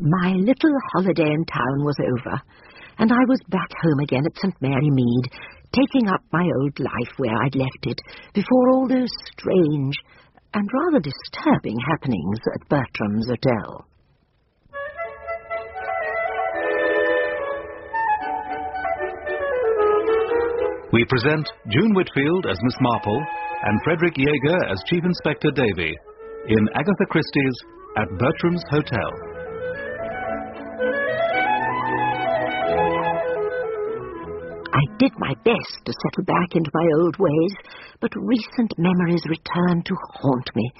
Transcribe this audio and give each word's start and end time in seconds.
My 0.00 0.30
little 0.30 0.78
holiday 0.94 1.26
in 1.26 1.44
town 1.44 1.82
was 1.82 1.96
over, 1.98 2.40
and 2.98 3.10
I 3.10 3.24
was 3.26 3.40
back 3.48 3.68
home 3.82 3.98
again 3.98 4.22
at 4.26 4.38
St. 4.38 4.54
Mary 4.60 4.90
Mead, 4.90 5.24
taking 5.74 6.08
up 6.08 6.22
my 6.32 6.46
old 6.60 6.78
life 6.78 7.12
where 7.16 7.34
I'd 7.42 7.56
left 7.56 7.82
it, 7.82 7.98
before 8.32 8.70
all 8.70 8.86
those 8.86 9.10
strange 9.32 9.96
and 10.54 10.68
rather 10.72 11.00
disturbing 11.00 11.76
happenings 11.90 12.38
at 12.54 12.68
Bertram's 12.68 13.26
Hotel. 13.26 13.86
We 20.92 21.04
present 21.06 21.46
June 21.70 21.92
Whitfield 21.94 22.46
as 22.46 22.58
Miss 22.62 22.76
Marple 22.80 23.20
and 23.64 23.80
Frederick 23.82 24.14
Jaeger 24.16 24.64
as 24.70 24.82
Chief 24.86 25.02
Inspector 25.04 25.50
Davy 25.50 25.92
in 26.48 26.68
Agatha 26.74 27.06
Christie's 27.10 27.54
At 27.96 28.08
Bertram's 28.16 28.62
Hotel. 28.70 29.27
I 34.78 34.84
did 34.98 35.10
my 35.18 35.34
best 35.42 35.74
to 35.86 35.92
settle 35.92 36.24
back 36.24 36.54
into 36.54 36.70
my 36.72 36.86
old 37.02 37.16
ways, 37.18 37.54
but 38.00 38.14
recent 38.14 38.70
memories 38.78 39.22
returned 39.26 39.84
to 39.86 39.94
haunt 40.14 40.50
me. 40.54 40.70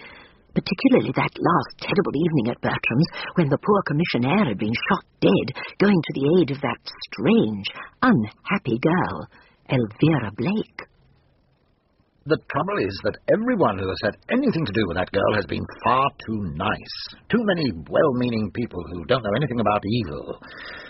Particularly 0.55 1.11
that 1.15 1.34
last 1.34 1.74
terrible 1.83 2.15
evening 2.15 2.55
at 2.55 2.61
Bertram's, 2.62 3.11
when 3.34 3.48
the 3.48 3.59
poor 3.59 3.83
commissionaire 3.91 4.47
had 4.47 4.59
been 4.59 4.74
shot 4.88 5.05
dead, 5.21 5.47
going 5.83 5.98
to 5.98 6.12
the 6.15 6.27
aid 6.38 6.51
of 6.51 6.61
that 6.62 6.79
strange, 7.11 7.66
unhappy 8.02 8.79
girl, 8.79 9.27
Elvira 9.69 10.30
Blake. 10.37 10.80
The 12.27 12.38
trouble 12.52 12.79
is 12.79 12.95
that 13.02 13.19
everyone 13.33 13.79
who 13.79 13.88
has 13.88 14.01
had 14.02 14.16
anything 14.30 14.65
to 14.66 14.73
do 14.73 14.85
with 14.87 14.96
that 14.96 15.10
girl 15.10 15.35
has 15.35 15.46
been 15.46 15.65
far 15.83 16.07
too 16.27 16.52
nice. 16.55 16.96
Too 17.30 17.43
many 17.43 17.73
well-meaning 17.88 18.51
people 18.55 18.83
who 18.93 19.05
don't 19.07 19.24
know 19.24 19.37
anything 19.37 19.60
about 19.60 19.83
evil. 19.85 20.38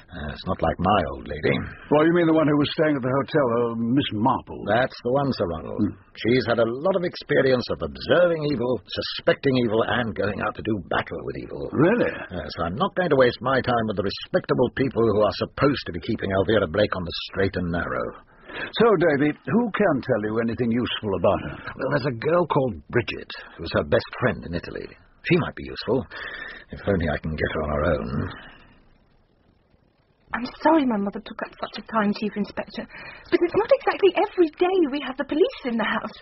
Uh, 0.09 0.33
it's 0.33 0.47
not 0.48 0.57
like 0.65 0.79
my 0.80 1.01
old 1.12 1.29
lady. 1.29 1.53
Well, 1.93 2.01
you 2.09 2.17
mean 2.17 2.25
the 2.25 2.33
one 2.33 2.48
who 2.48 2.56
was 2.56 2.73
staying 2.73 2.97
at 2.97 3.05
the 3.05 3.12
hotel, 3.12 3.47
uh, 3.61 3.77
Miss 3.77 4.09
Marple? 4.17 4.56
That's 4.64 4.97
the 5.05 5.12
one, 5.12 5.28
Sir 5.37 5.45
Ronald. 5.53 5.84
Mm. 5.84 6.01
She's 6.17 6.48
had 6.48 6.56
a 6.56 6.64
lot 6.64 6.97
of 6.97 7.05
experience 7.05 7.69
of 7.69 7.84
observing 7.84 8.41
evil, 8.48 8.81
suspecting 8.89 9.53
evil, 9.61 9.84
and 9.84 10.17
going 10.17 10.41
out 10.41 10.56
to 10.56 10.64
do 10.64 10.81
battle 10.89 11.20
with 11.29 11.36
evil. 11.45 11.69
Really? 11.77 12.09
So 12.56 12.64
I'm 12.64 12.81
not 12.81 12.97
going 12.97 13.12
to 13.12 13.20
waste 13.20 13.36
my 13.45 13.61
time 13.61 13.84
with 13.84 14.01
the 14.01 14.09
respectable 14.09 14.73
people 14.81 15.05
who 15.05 15.20
are 15.20 15.36
supposed 15.45 15.84
to 15.86 15.92
be 15.92 16.01
keeping 16.01 16.33
Elvira 16.33 16.73
Blake 16.73 16.97
on 16.97 17.05
the 17.05 17.17
straight 17.29 17.56
and 17.61 17.69
narrow. 17.69 18.09
So, 18.81 18.86
Davy, 18.97 19.36
who 19.45 19.62
can 19.77 19.97
tell 20.01 20.23
you 20.25 20.41
anything 20.41 20.73
useful 20.73 21.12
about 21.20 21.41
her? 21.53 21.56
Well, 21.69 21.91
there's 21.92 22.17
a 22.17 22.17
girl 22.17 22.48
called 22.48 22.81
Bridget, 22.89 23.29
who's 23.61 23.70
her 23.77 23.84
best 23.84 24.09
friend 24.25 24.41
in 24.48 24.56
Italy. 24.56 24.89
She 25.29 25.36
might 25.36 25.55
be 25.55 25.69
useful, 25.69 26.06
if 26.73 26.81
only 26.89 27.12
I 27.12 27.19
can 27.20 27.36
get 27.36 27.53
her 27.53 27.62
on 27.62 27.70
her 27.77 27.84
own. 27.92 28.09
I'm 30.34 30.45
sorry 30.62 30.84
my 30.84 30.98
mother 31.01 31.21
took 31.25 31.41
up 31.41 31.53
such 31.57 31.81
a 31.81 31.84
time, 31.93 32.12
Chief 32.21 32.33
Inspector, 32.37 32.84
but 32.84 33.39
it's 33.41 33.57
not 33.57 33.71
exactly 33.81 34.12
every 34.17 34.48
day 34.61 34.77
we 34.93 35.01
have 35.07 35.17
the 35.17 35.25
police 35.25 35.61
in 35.65 35.77
the 35.79 35.89
house. 35.89 36.17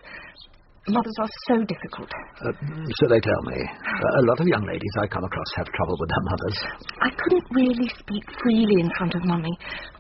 Mothers 0.86 1.18
are 1.18 1.32
so 1.50 1.56
difficult. 1.66 2.06
Uh, 2.46 2.54
so 2.54 3.04
they 3.10 3.18
tell 3.18 3.42
me. 3.50 3.58
Uh, 3.58 4.22
a 4.22 4.24
lot 4.30 4.38
of 4.38 4.46
young 4.46 4.62
ladies 4.62 4.94
I 5.02 5.10
come 5.10 5.24
across 5.24 5.50
have 5.58 5.66
trouble 5.74 5.98
with 5.98 6.10
their 6.14 6.24
mothers. 6.30 6.58
I 7.02 7.10
couldn't 7.10 7.46
really 7.50 7.90
speak 7.98 8.22
freely 8.38 8.78
in 8.78 8.90
front 8.94 9.18
of 9.18 9.26
Mummy, 9.26 9.50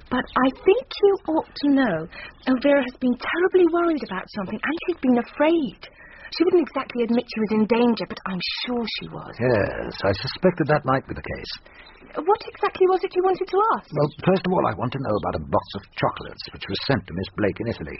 but 0.06 0.22
I 0.22 0.48
think 0.62 0.86
you 1.02 1.12
ought 1.34 1.50
to 1.50 1.68
know 1.74 1.96
Elvira 2.46 2.86
has 2.86 2.96
been 3.02 3.18
terribly 3.18 3.66
worried 3.74 4.04
about 4.06 4.30
something, 4.38 4.60
and 4.62 4.74
she's 4.86 5.02
been 5.02 5.18
afraid. 5.18 5.80
She 6.30 6.44
wouldn't 6.46 6.68
exactly 6.70 7.02
admit 7.02 7.26
she 7.34 7.40
was 7.40 7.52
in 7.58 7.64
danger, 7.66 8.06
but 8.06 8.18
I'm 8.26 8.42
sure 8.66 8.84
she 9.02 9.08
was. 9.10 9.34
Yes, 9.42 9.94
I 10.06 10.12
suspected 10.14 10.70
that 10.70 10.86
might 10.86 11.06
be 11.10 11.14
the 11.14 11.26
case. 11.26 11.52
What 12.16 12.40
exactly 12.48 12.88
was 12.88 13.04
it 13.04 13.12
you 13.12 13.20
wanted 13.20 13.44
to 13.44 13.58
ask? 13.76 13.92
Well, 13.92 14.08
first 14.24 14.44
of 14.48 14.50
all, 14.52 14.64
I 14.64 14.72
want 14.80 14.88
to 14.96 15.00
know 15.04 15.16
about 15.20 15.36
a 15.36 15.44
box 15.52 15.66
of 15.76 15.82
chocolates 16.00 16.44
which 16.56 16.64
was 16.64 16.80
sent 16.88 17.04
to 17.04 17.12
Miss 17.12 17.28
Blake 17.36 17.60
in 17.60 17.68
Italy, 17.68 17.98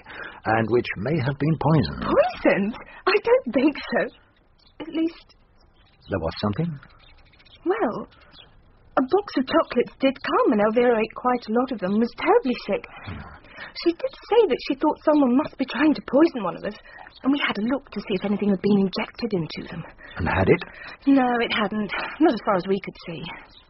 and 0.57 0.65
which 0.73 0.89
may 1.05 1.17
have 1.21 1.37
been 1.37 1.57
poisoned. 1.61 2.03
Poisoned? 2.09 2.75
I 3.05 3.17
don't 3.21 3.49
think 3.53 3.77
so. 3.77 4.01
At 4.81 4.89
least... 4.89 5.37
There 6.09 6.23
was 6.23 6.33
something? 6.41 6.71
Well, 7.69 8.09
a 8.97 9.05
box 9.05 9.27
of 9.37 9.45
chocolates 9.45 9.93
did 10.01 10.17
come, 10.17 10.49
and 10.57 10.65
Elvira 10.65 10.97
ate 10.97 11.13
quite 11.13 11.45
a 11.45 11.53
lot 11.53 11.69
of 11.73 11.79
them, 11.85 11.93
and 11.93 12.01
was 12.01 12.15
terribly 12.17 12.57
sick. 12.65 12.89
Hmm. 13.05 13.21
She 13.85 13.93
did 13.93 14.15
say 14.33 14.41
that 14.49 14.63
she 14.65 14.75
thought 14.81 14.97
someone 15.05 15.37
must 15.37 15.59
be 15.61 15.69
trying 15.69 15.93
to 15.93 16.09
poison 16.09 16.41
one 16.41 16.57
of 16.57 16.65
us, 16.65 16.77
and 17.21 17.33
we 17.33 17.41
had 17.45 17.59
a 17.61 17.69
look 17.69 17.85
to 17.93 18.01
see 18.01 18.17
if 18.17 18.25
anything 18.25 18.49
had 18.49 18.63
been 18.65 18.89
injected 18.89 19.37
into 19.37 19.69
them. 19.69 19.85
And 20.17 20.29
had 20.29 20.49
it? 20.49 20.63
No, 21.05 21.29
it 21.45 21.53
hadn't. 21.53 21.93
Not 22.21 22.33
as 22.33 22.41
far 22.49 22.57
as 22.57 22.65
we 22.65 22.81
could 22.81 22.97
see. 23.05 23.21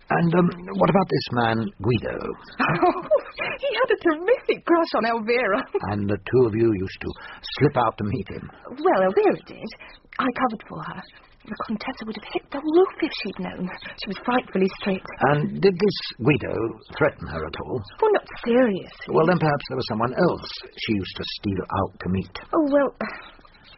And 0.08 0.30
um, 0.38 0.48
what 0.78 0.90
about 0.90 1.08
this 1.10 1.26
man, 1.32 1.58
Guido? 1.82 2.14
Oh, 2.14 2.98
he 3.58 3.70
had 3.74 3.90
a 3.90 3.98
terrific 4.06 4.64
crush 4.64 4.92
on 4.94 5.04
Elvira. 5.06 5.60
And 5.90 6.08
the 6.08 6.18
two 6.18 6.46
of 6.46 6.54
you 6.54 6.70
used 6.72 7.00
to 7.00 7.10
slip 7.58 7.76
out 7.76 7.98
to 7.98 8.04
meet 8.04 8.28
him? 8.30 8.50
Well, 8.70 9.00
Elvira 9.02 9.36
did. 9.46 9.70
I 10.18 10.28
covered 10.30 10.62
for 10.68 10.78
her. 10.82 11.02
The 11.46 11.54
Contessa 11.66 12.02
would 12.06 12.18
have 12.18 12.30
hit 12.34 12.42
the 12.50 12.58
roof 12.58 12.94
if 13.02 13.12
she'd 13.22 13.38
known. 13.38 13.70
She 14.02 14.08
was 14.10 14.18
frightfully 14.26 14.66
strict. 14.82 15.06
And 15.30 15.62
did 15.62 15.74
this 15.74 15.98
Guido 16.18 16.54
threaten 16.98 17.26
her 17.28 17.42
at 17.46 17.56
all? 17.62 17.78
Oh, 18.02 18.10
not 18.14 18.26
seriously. 18.44 19.10
Well, 19.14 19.26
then 19.26 19.38
perhaps 19.38 19.64
there 19.70 19.78
was 19.78 19.86
someone 19.90 20.14
else 20.14 20.46
she 20.74 20.92
used 20.94 21.16
to 21.18 21.24
steal 21.38 21.62
out 21.82 21.92
to 22.02 22.08
meet. 22.10 22.34
Oh, 22.50 22.66
well, 22.70 22.90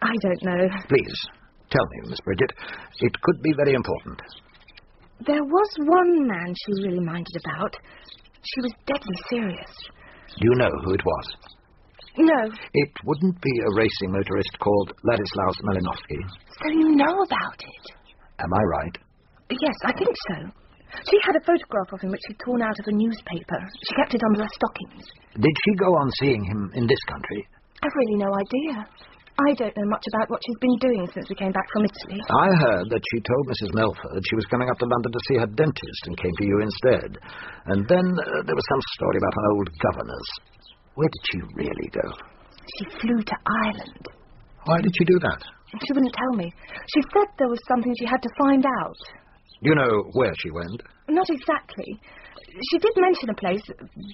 I 0.00 0.12
don't 0.24 0.42
know. 0.44 0.64
Please, 0.88 1.18
tell 1.68 1.84
me, 1.92 2.08
Miss 2.08 2.20
Bridget. 2.20 2.52
It 3.00 3.12
could 3.20 3.42
be 3.42 3.52
very 3.52 3.74
important. 3.74 4.16
There 5.26 5.42
was 5.42 5.70
one 5.78 6.26
man 6.26 6.54
she 6.54 6.86
really 6.86 7.00
minded 7.00 7.36
about. 7.44 7.74
She 8.42 8.60
was 8.62 8.72
deadly 8.86 9.18
serious. 9.30 9.72
Do 10.38 10.42
you 10.46 10.54
know 10.54 10.70
who 10.84 10.94
it 10.94 11.04
was? 11.04 11.26
No. 12.18 12.50
It 12.74 12.90
wouldn't 13.04 13.40
be 13.40 13.54
a 13.60 13.74
racing 13.76 14.12
motorist 14.12 14.58
called 14.58 14.92
Ladislaus 15.04 15.56
Malinowski. 15.64 16.18
So 16.62 16.68
you 16.70 16.96
know 16.96 17.22
about 17.22 17.58
it? 17.58 17.84
Am 18.38 18.52
I 18.52 18.62
right? 18.78 18.98
Yes, 19.50 19.76
I 19.86 19.92
think 19.92 20.14
so. 20.28 20.36
She 21.10 21.16
had 21.24 21.36
a 21.36 21.44
photograph 21.44 21.92
of 21.92 22.00
him 22.00 22.10
which 22.10 22.20
she'd 22.26 22.38
torn 22.44 22.62
out 22.62 22.78
of 22.78 22.86
a 22.86 22.92
newspaper. 22.92 23.60
She 23.86 23.94
kept 23.94 24.14
it 24.14 24.22
under 24.22 24.42
her 24.42 24.50
stockings. 24.54 25.06
Did 25.34 25.54
she 25.64 25.72
go 25.78 25.94
on 25.94 26.10
seeing 26.18 26.44
him 26.44 26.70
in 26.74 26.86
this 26.86 27.02
country? 27.08 27.46
I've 27.82 27.94
really 27.94 28.16
no 28.16 28.30
idea. 28.34 28.86
I 29.38 29.54
don't 29.54 29.70
know 29.70 29.86
much 29.86 30.02
about 30.10 30.26
what 30.34 30.42
she's 30.42 30.58
been 30.58 30.78
doing 30.82 31.06
since 31.14 31.30
we 31.30 31.38
came 31.38 31.54
back 31.54 31.68
from 31.70 31.86
Italy. 31.86 32.18
I 32.18 32.48
heard 32.58 32.90
that 32.90 33.02
she 33.06 33.22
told 33.22 33.44
Mrs. 33.46 33.70
Melford 33.70 34.18
she 34.26 34.34
was 34.34 34.46
coming 34.50 34.66
up 34.66 34.78
to 34.82 34.86
London 34.90 35.12
to 35.14 35.22
see 35.30 35.38
her 35.38 35.50
dentist 35.54 36.02
and 36.10 36.18
came 36.18 36.34
to 36.42 36.46
you 36.46 36.56
instead. 36.58 37.10
And 37.70 37.86
then 37.86 38.02
uh, 38.02 38.42
there 38.42 38.58
was 38.58 38.66
some 38.66 38.82
story 38.98 39.18
about 39.22 39.38
an 39.38 39.46
old 39.54 39.68
governess. 39.78 40.28
Where 40.98 41.06
did 41.06 41.24
she 41.30 41.38
really 41.54 41.88
go? 41.94 42.06
She 42.66 42.84
flew 42.98 43.22
to 43.22 43.36
Ireland. 43.62 44.04
Why 44.66 44.82
did 44.82 44.90
she 44.98 45.06
do 45.06 45.18
that? 45.22 45.40
She 45.86 45.92
wouldn't 45.94 46.18
tell 46.18 46.34
me. 46.34 46.50
She 46.90 47.00
said 47.14 47.30
there 47.38 47.48
was 47.48 47.62
something 47.70 47.94
she 47.94 48.10
had 48.10 48.18
to 48.18 48.30
find 48.42 48.66
out. 48.82 48.98
Do 49.62 49.70
you 49.70 49.76
know 49.78 50.02
where 50.18 50.34
she 50.42 50.50
went? 50.50 50.82
Not 51.08 51.30
exactly. 51.30 51.94
She 52.70 52.78
did 52.78 52.92
mention 52.96 53.30
a 53.30 53.34
place, 53.34 53.62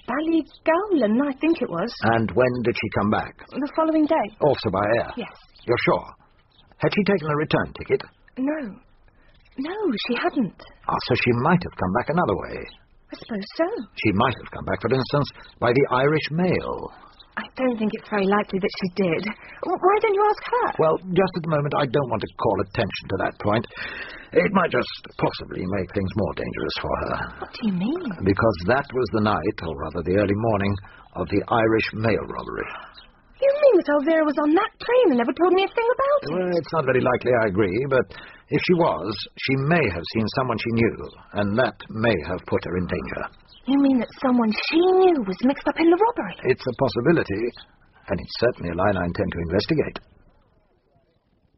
Ballygowlan, 0.07 1.15
I 1.27 1.33
think 1.39 1.61
it 1.61 1.69
was. 1.69 1.91
And 2.15 2.29
when 2.31 2.51
did 2.63 2.75
she 2.75 2.89
come 2.99 3.09
back? 3.09 3.33
The 3.49 3.71
following 3.75 4.05
day. 4.05 4.27
Also 4.41 4.69
by 4.71 4.83
air? 4.99 5.11
Yes. 5.17 5.33
You're 5.65 5.83
sure? 5.85 6.05
Had 6.77 6.91
she 6.93 7.03
taken 7.03 7.27
a 7.29 7.35
return 7.35 7.73
ticket? 7.77 8.01
No. 8.37 8.59
No, 9.57 9.75
she 10.07 10.15
hadn't. 10.21 10.59
Ah, 10.87 10.99
so 11.07 11.15
she 11.15 11.31
might 11.43 11.61
have 11.63 11.75
come 11.79 11.93
back 11.97 12.09
another 12.09 12.35
way. 12.43 12.59
I 13.11 13.15
suppose 13.17 13.45
so. 13.55 13.65
She 14.03 14.11
might 14.13 14.35
have 14.43 14.51
come 14.51 14.65
back, 14.65 14.81
for 14.81 14.91
instance, 14.93 15.29
by 15.59 15.71
the 15.71 15.85
Irish 15.95 16.27
mail. 16.31 16.91
I 17.35 17.45
don't 17.59 17.75
think 17.75 17.91
it's 17.91 18.07
very 18.07 18.27
likely 18.27 18.59
that 18.63 18.73
she 18.79 18.87
did. 18.95 19.21
Why 19.27 19.95
don't 19.99 20.15
you 20.15 20.23
ask 20.23 20.43
her? 20.47 20.67
Well, 20.79 20.97
just 21.03 21.33
at 21.35 21.43
the 21.43 21.51
moment, 21.51 21.73
I 21.75 21.85
don't 21.85 22.09
want 22.09 22.23
to 22.23 22.31
call 22.39 22.57
attention 22.63 23.03
to 23.11 23.17
that 23.27 23.35
point. 23.43 23.65
It 24.31 24.51
might 24.55 24.71
just 24.71 24.95
possibly 25.19 25.63
make 25.67 25.89
things 25.91 26.11
more 26.15 26.33
dangerous 26.35 26.75
for 26.79 26.93
her. 26.95 27.15
What 27.43 27.51
do 27.51 27.61
you 27.67 27.75
mean? 27.75 28.07
Because 28.23 28.57
that 28.71 28.87
was 28.87 29.07
the 29.11 29.23
night, 29.27 29.57
or 29.67 29.75
rather 29.75 30.03
the 30.07 30.15
early 30.15 30.37
morning, 30.51 30.73
of 31.19 31.27
the 31.27 31.43
Irish 31.47 31.87
mail 31.95 32.23
robbery. 32.23 32.71
You 33.35 33.51
mean 33.51 33.75
that 33.83 33.91
Elvira 33.99 34.23
was 34.23 34.39
on 34.39 34.55
that 34.55 34.71
train 34.79 35.05
and 35.11 35.19
never 35.19 35.35
told 35.35 35.51
me 35.51 35.67
a 35.67 35.71
thing 35.75 35.89
about 35.91 36.19
it? 36.23 36.29
Well, 36.39 36.55
it's 36.55 36.71
not 36.71 36.87
very 36.87 37.03
likely, 37.03 37.31
I 37.43 37.51
agree, 37.51 37.79
but 37.91 38.07
if 38.47 38.61
she 38.63 38.75
was, 38.79 39.11
she 39.35 39.55
may 39.67 39.83
have 39.91 40.05
seen 40.15 40.27
someone 40.39 40.55
she 40.55 40.71
knew, 40.71 40.95
and 41.43 41.47
that 41.59 41.75
may 41.91 42.15
have 42.31 42.39
put 42.47 42.63
her 42.63 42.77
in 42.79 42.87
danger. 42.87 43.21
You 43.67 43.77
mean 43.81 43.97
that 43.99 44.09
someone 44.21 44.51
she 44.51 44.77
knew 44.77 45.25
was 45.25 45.37
mixed 45.43 45.67
up 45.67 45.79
in 45.79 45.89
the 45.89 45.97
robbery? 45.97 46.35
It's 46.53 46.61
a 46.61 46.75
possibility, 46.77 47.43
and 48.09 48.19
it's 48.21 48.35
certainly 48.39 48.69
a 48.69 48.77
line 48.77 48.97
I 48.97 49.05
intend 49.05 49.31
to 49.33 49.39
investigate. 49.49 49.97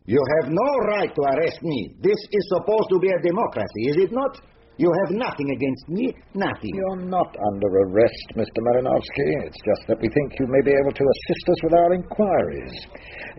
You 0.05 0.23
have 0.39 0.51
no 0.51 0.69
right 0.87 1.11
to 1.13 1.21
arrest 1.35 1.59
me. 1.61 1.95
This 1.99 2.15
is 2.31 2.43
supposed 2.55 2.87
to 2.95 2.99
be 2.99 3.11
a 3.11 3.19
democracy, 3.19 3.81
is 3.91 3.97
it 4.07 4.11
not? 4.15 4.39
You 4.77 4.93
have 4.93 5.09
nothing 5.17 5.49
against 5.49 5.89
me, 5.89 6.13
nothing. 6.35 6.69
You're 6.69 7.09
not 7.09 7.33
under 7.33 7.67
arrest, 7.81 8.37
Mr. 8.37 8.61
Malinowski. 8.61 9.49
It's 9.49 9.57
just 9.65 9.81
that 9.89 9.97
we 9.99 10.07
think 10.07 10.37
you 10.39 10.45
may 10.45 10.61
be 10.61 10.69
able 10.69 10.93
to 10.93 11.01
assist 11.01 11.49
us 11.49 11.57
with 11.65 11.73
our 11.73 11.97
inquiries. 11.97 12.85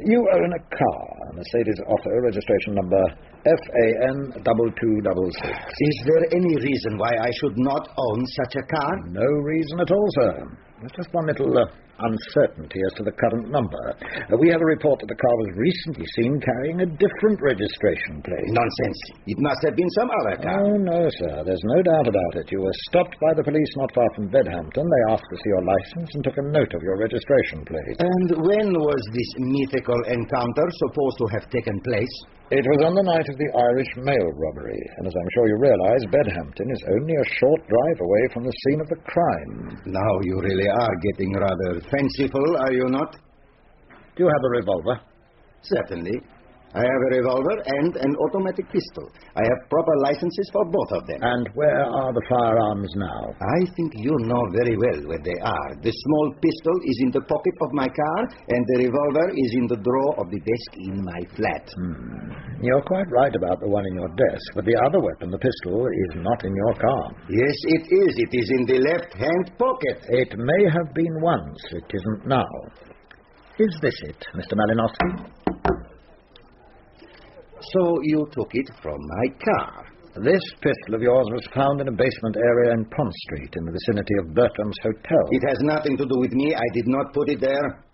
You 0.02 0.18
own 0.18 0.50
a 0.50 0.58
car, 0.66 1.06
Mercedes 1.38 1.78
Otto, 1.86 2.10
registration 2.26 2.74
number 2.74 3.06
FAN2266. 3.46 5.46
Is 5.78 5.96
there 6.10 6.26
any 6.42 6.58
reason 6.58 6.98
why 6.98 7.14
I 7.22 7.30
should 7.38 7.54
not 7.56 7.86
own 7.86 8.26
such 8.26 8.58
a 8.58 8.66
car? 8.66 8.98
No 9.06 9.30
reason 9.46 9.78
at 9.78 9.92
all, 9.92 10.08
sir. 10.18 10.42
There's 10.80 10.92
just 10.96 11.14
one 11.14 11.26
little 11.26 11.56
uh, 11.56 11.66
uncertainty 11.98 12.80
as 12.86 12.92
to 12.98 13.02
the 13.02 13.14
current 13.14 13.50
number. 13.50 13.82
Uh, 13.98 14.36
we 14.38 14.48
have 14.50 14.60
a 14.60 14.72
report 14.72 15.00
that 15.00 15.10
the 15.10 15.18
car 15.18 15.36
was 15.44 15.50
recently 15.58 16.06
seen 16.16 16.40
carrying 16.40 16.80
a 16.82 16.88
different 16.88 17.38
registration 17.42 18.22
plate. 18.22 18.48
Nonsense. 18.54 19.00
It 19.26 19.38
must 19.38 19.60
have 19.64 19.76
been 19.76 19.90
some 19.98 20.10
other 20.10 20.36
car. 20.42 20.58
Oh, 20.62 20.76
no, 20.78 21.00
sir. 21.10 21.42
There's 21.44 21.66
no 21.76 21.82
doubt 21.82 22.08
about 22.08 22.34
it. 22.38 22.50
You 22.50 22.62
were 22.62 22.78
stopped 22.90 23.16
by 23.20 23.34
the 23.34 23.44
police 23.44 23.72
not 23.76 23.94
far 23.94 24.08
from 24.14 24.30
Bedhampton. 24.30 24.86
They 24.86 25.04
asked 25.12 25.28
to 25.28 25.36
see 25.36 25.50
your 25.50 25.64
license 25.64 26.10
and 26.14 26.22
took 26.24 26.38
a 26.38 26.46
note 26.50 26.72
of 26.74 26.82
your 26.82 26.98
registration 26.98 27.64
plate. 27.66 27.98
And 27.98 28.28
when 28.42 28.72
was 28.74 29.02
this 29.12 29.30
mythical 29.38 29.98
encounter 30.08 30.66
supposed 30.88 31.18
to 31.18 31.26
have 31.34 31.50
taken 31.50 31.80
place? 31.80 32.16
It 32.48 32.64
was 32.64 32.80
on 32.80 32.96
the 32.96 33.04
night 33.04 33.28
of 33.28 33.36
the 33.36 33.52
Irish 33.60 33.92
mail 34.00 34.24
robbery, 34.32 34.80
and 34.96 35.04
as 35.04 35.12
I'm 35.12 35.32
sure 35.36 35.52
you 35.52 35.60
realize, 35.60 36.00
Bedhampton 36.08 36.72
is 36.72 36.80
only 36.96 37.12
a 37.12 37.30
short 37.36 37.60
drive 37.60 38.00
away 38.00 38.24
from 38.32 38.48
the 38.48 38.56
scene 38.64 38.80
of 38.80 38.88
the 38.88 38.96
crime. 39.04 39.76
Now 39.84 40.12
you 40.24 40.40
really 40.40 40.64
are 40.64 40.96
getting 41.12 41.36
rather 41.36 41.84
fanciful, 41.90 42.56
are 42.58 42.72
you 42.72 42.86
not? 42.88 43.12
Do 44.16 44.24
you 44.24 44.28
have 44.28 44.44
a 44.44 44.48
revolver? 44.48 45.00
Certainly. 45.62 46.20
I 46.76 46.84
have 46.84 47.02
a 47.08 47.16
revolver 47.16 47.56
and 47.64 47.96
an 47.96 48.12
automatic 48.20 48.68
pistol. 48.68 49.08
I 49.32 49.40
have 49.40 49.70
proper 49.72 49.94
licenses 50.04 50.48
for 50.52 50.64
both 50.68 51.00
of 51.00 51.06
them. 51.08 51.16
And 51.22 51.48
where 51.54 51.80
are 51.80 52.12
the 52.12 52.24
firearms 52.28 52.92
now? 52.96 53.32
I 53.40 53.60
think 53.72 53.96
you 53.96 54.12
know 54.28 54.42
very 54.52 54.76
well 54.76 55.00
where 55.08 55.24
they 55.24 55.38
are. 55.40 55.70
The 55.80 55.88
small 55.88 56.26
pistol 56.44 56.76
is 56.84 56.98
in 57.08 57.10
the 57.16 57.24
pocket 57.24 57.56
of 57.64 57.72
my 57.72 57.88
car, 57.88 58.20
and 58.52 58.62
the 58.68 58.84
revolver 58.84 59.32
is 59.32 59.50
in 59.56 59.66
the 59.66 59.80
drawer 59.80 60.20
of 60.20 60.28
the 60.28 60.40
desk 60.44 60.70
in 60.76 61.00
my 61.00 61.20
flat. 61.40 61.64
Hmm. 61.72 62.60
You're 62.60 62.84
quite 62.84 63.08
right 63.16 63.34
about 63.34 63.60
the 63.60 63.68
one 63.68 63.86
in 63.88 63.94
your 63.96 64.12
desk, 64.12 64.46
but 64.54 64.68
the 64.68 64.76
other 64.84 65.00
weapon, 65.00 65.30
the 65.30 65.40
pistol, 65.40 65.88
is 65.88 66.20
not 66.20 66.44
in 66.44 66.52
your 66.52 66.74
car. 66.76 67.04
Yes, 67.32 67.56
it 67.80 67.84
is. 67.88 68.12
It 68.28 68.32
is 68.36 68.48
in 68.60 68.62
the 68.68 68.78
left 68.84 69.14
hand 69.16 69.56
pocket. 69.56 70.04
It 70.20 70.36
may 70.36 70.62
have 70.68 70.92
been 70.92 71.16
once, 71.22 71.56
it 71.72 71.88
isn't 71.88 72.26
now. 72.28 72.50
Is 73.58 73.72
this 73.80 73.94
it, 74.04 74.20
Mr. 74.36 74.52
Malinowski? 74.52 75.87
So 77.60 77.98
you 78.02 78.26
took 78.32 78.50
it 78.54 78.68
from 78.82 78.98
my 78.98 79.26
car. 79.42 79.86
This 80.22 80.42
pistol 80.62 80.94
of 80.94 81.02
yours 81.02 81.26
was 81.30 81.46
found 81.54 81.80
in 81.80 81.88
a 81.88 81.94
basement 81.94 82.36
area 82.36 82.74
in 82.74 82.84
Pont 82.90 83.12
Street, 83.28 83.54
in 83.54 83.64
the 83.64 83.70
vicinity 83.70 84.14
of 84.18 84.34
Bertram's 84.34 84.78
Hotel. 84.82 85.24
It 85.30 85.44
has 85.46 85.58
nothing 85.62 85.96
to 85.96 86.06
do 86.06 86.18
with 86.18 86.32
me. 86.32 86.54
I 86.54 86.68
did 86.74 86.88
not 86.88 87.12
put 87.14 87.28
it 87.30 87.40
there. 87.40 87.84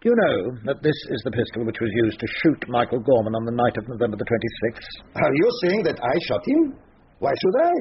Do 0.00 0.08
you 0.08 0.16
know 0.16 0.38
that 0.64 0.82
this 0.82 0.96
is 1.10 1.20
the 1.24 1.32
pistol 1.32 1.64
which 1.64 1.80
was 1.80 1.90
used 2.06 2.20
to 2.20 2.28
shoot 2.44 2.60
Michael 2.68 3.00
Gorman 3.00 3.34
on 3.34 3.44
the 3.44 3.56
night 3.56 3.76
of 3.76 3.88
November 3.88 4.16
the 4.16 4.24
26th? 4.24 5.20
Are 5.20 5.34
you 5.34 5.48
saying 5.64 5.82
that 5.84 6.00
I 6.00 6.14
shot 6.28 6.46
him? 6.46 6.76
Why 7.18 7.32
should 7.32 7.56
I? 7.64 7.72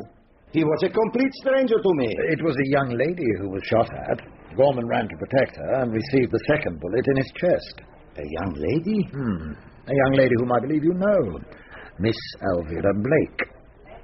He 0.51 0.63
was 0.63 0.81
a 0.83 0.89
complete 0.89 1.33
stranger 1.43 1.75
to 1.75 1.91
me. 1.95 2.07
It 2.31 2.41
was 2.43 2.55
a 2.55 2.71
young 2.71 2.95
lady 2.95 3.29
who 3.39 3.49
was 3.51 3.63
shot 3.63 3.91
at. 3.91 4.19
Gorman 4.55 4.87
ran 4.87 5.07
to 5.07 5.17
protect 5.17 5.57
her 5.57 5.83
and 5.83 5.91
received 5.91 6.31
the 6.31 6.43
second 6.47 6.79
bullet 6.79 7.05
in 7.05 7.17
his 7.17 7.31
chest. 7.35 7.75
A 8.17 8.23
young 8.23 8.53
lady? 8.55 8.99
Hmm. 9.11 9.74
A 9.87 9.93
young 9.93 10.13
lady 10.17 10.33
whom 10.39 10.51
I 10.51 10.59
believe 10.61 10.83
you 10.83 10.93
know. 10.93 11.39
Miss 11.99 12.17
Elvira 12.41 12.93
Blake. 12.93 13.41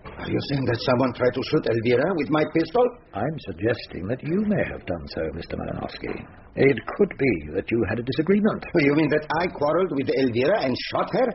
Are 0.06 0.30
you 0.30 0.38
saying 0.50 0.66
that 0.66 0.78
someone 0.86 1.14
tried 1.14 1.34
to 1.34 1.42
shoot 1.50 1.66
Elvira 1.66 2.14
with 2.16 2.30
my 2.30 2.46
pistol? 2.54 2.86
I'm 3.14 3.38
suggesting 3.50 4.06
that 4.08 4.22
you 4.22 4.46
may 4.46 4.62
have 4.70 4.86
done 4.86 5.06
so, 5.08 5.22
Mr. 5.34 5.58
Malinowski. 5.58 6.14
It 6.56 6.78
could 6.98 7.12
be 7.18 7.34
that 7.56 7.66
you 7.72 7.84
had 7.90 7.98
a 7.98 8.04
disagreement. 8.04 8.64
You 8.76 8.94
mean 8.94 9.10
that 9.10 9.26
I 9.42 9.48
quarreled 9.58 9.92
with 9.98 10.10
Elvira 10.10 10.62
and 10.62 10.76
shot 10.92 11.10
her? 11.14 11.28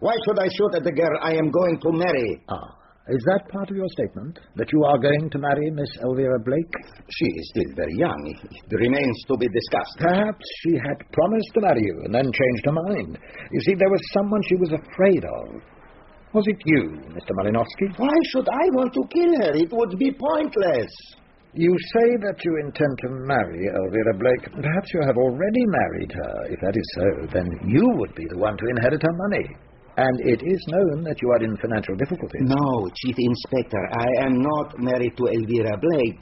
Why 0.00 0.12
should 0.26 0.38
I 0.40 0.48
shoot 0.48 0.74
at 0.76 0.84
the 0.84 0.92
girl 0.92 1.16
I 1.22 1.32
am 1.32 1.50
going 1.50 1.80
to 1.80 1.92
marry? 1.92 2.42
Ah, 2.50 2.76
is 3.08 3.22
that 3.30 3.46
part 3.48 3.70
of 3.70 3.76
your 3.76 3.86
statement? 3.94 4.38
That 4.56 4.72
you 4.72 4.82
are 4.82 4.98
going 4.98 5.30
to 5.30 5.38
marry 5.38 5.70
Miss 5.70 5.90
Elvira 6.02 6.42
Blake? 6.42 6.74
She 7.06 7.26
is 7.38 7.48
still 7.54 7.70
very 7.76 7.94
young. 7.94 8.18
It 8.50 8.74
remains 8.74 9.18
to 9.30 9.36
be 9.38 9.46
discussed. 9.46 9.94
Perhaps 9.98 10.42
she 10.66 10.74
had 10.74 10.98
promised 11.14 11.50
to 11.54 11.60
marry 11.62 11.86
you 11.86 12.02
and 12.02 12.14
then 12.14 12.26
changed 12.26 12.64
her 12.66 12.74
mind. 12.74 13.18
You 13.52 13.60
see, 13.62 13.74
there 13.78 13.94
was 13.94 14.02
someone 14.12 14.42
she 14.50 14.58
was 14.58 14.72
afraid 14.74 15.22
of. 15.22 15.62
Was 16.34 16.44
it 16.50 16.58
you, 16.66 16.98
Mr. 17.14 17.30
Malinowski? 17.38 17.94
Why 17.96 18.16
should 18.34 18.48
I 18.50 18.66
want 18.74 18.92
to 18.92 19.02
kill 19.14 19.32
her? 19.38 19.52
It 19.54 19.70
would 19.70 19.96
be 19.98 20.10
pointless. 20.10 20.90
You 21.54 21.72
say 21.94 22.08
that 22.26 22.42
you 22.44 22.52
intend 22.60 22.94
to 23.06 23.08
marry 23.24 23.70
Elvira 23.70 24.14
Blake. 24.18 24.50
Perhaps 24.50 24.88
you 24.92 25.00
have 25.06 25.16
already 25.16 25.64
married 25.64 26.12
her. 26.12 26.34
If 26.52 26.60
that 26.60 26.76
is 26.76 26.88
so, 26.98 27.06
then 27.32 27.46
you 27.64 27.86
would 27.96 28.14
be 28.14 28.26
the 28.28 28.36
one 28.36 28.56
to 28.58 28.64
inherit 28.76 29.00
her 29.00 29.16
money. 29.30 29.46
And 29.96 30.20
it 30.28 30.42
is 30.44 30.60
known 30.68 31.04
that 31.04 31.16
you 31.22 31.30
are 31.30 31.42
in 31.42 31.56
financial 31.56 31.96
difficulties. 31.96 32.42
No, 32.44 32.88
Chief 32.94 33.16
Inspector, 33.16 33.82
I 33.98 34.26
am 34.26 34.42
not 34.42 34.78
married 34.78 35.16
to 35.16 35.24
Elvira 35.24 35.78
Blake. 35.80 36.20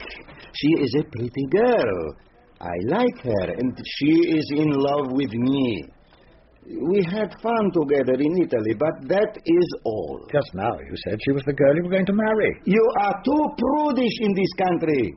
She 0.53 0.69
is 0.81 0.95
a 0.99 1.03
pretty 1.11 1.45
girl. 1.51 2.15
I 2.61 2.71
like 2.87 3.19
her, 3.23 3.51
and 3.51 3.77
she 3.99 4.11
is 4.31 4.49
in 4.55 4.71
love 4.71 5.11
with 5.11 5.31
me. 5.33 5.85
We 6.65 7.03
had 7.11 7.35
fun 7.43 7.71
together 7.73 8.13
in 8.13 8.41
Italy, 8.41 8.73
but 8.79 9.09
that 9.09 9.37
is 9.45 9.67
all. 9.83 10.25
Just 10.31 10.55
now 10.55 10.71
you 10.79 10.95
said 11.05 11.19
she 11.23 11.33
was 11.33 11.43
the 11.45 11.53
girl 11.53 11.75
you 11.75 11.83
were 11.83 11.91
going 11.91 12.07
to 12.07 12.13
marry. 12.13 12.61
You 12.63 12.81
are 13.01 13.21
too 13.23 13.45
prudish 13.57 14.17
in 14.21 14.33
this 14.33 14.53
country. 14.57 15.15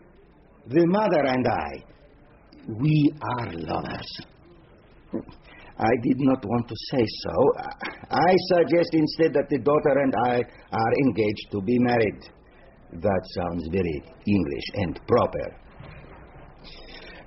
The 0.67 0.85
mother 0.87 1.25
and 1.25 1.47
I, 1.47 1.85
we 2.67 3.13
are 3.39 3.53
lovers. 3.53 4.21
I 5.79 5.93
did 6.03 6.19
not 6.19 6.45
want 6.45 6.69
to 6.69 6.75
say 6.91 7.05
so. 7.23 7.35
I 8.11 8.33
suggest 8.55 8.91
instead 8.93 9.33
that 9.35 9.49
the 9.49 9.59
daughter 9.59 9.95
and 10.03 10.15
I 10.27 10.43
are 10.73 10.93
engaged 11.07 11.47
to 11.53 11.61
be 11.63 11.79
married. 11.79 12.21
That 12.93 13.23
sounds 13.37 13.69
very 13.71 14.03
English 14.27 14.67
and 14.75 15.01
proper. 15.07 15.47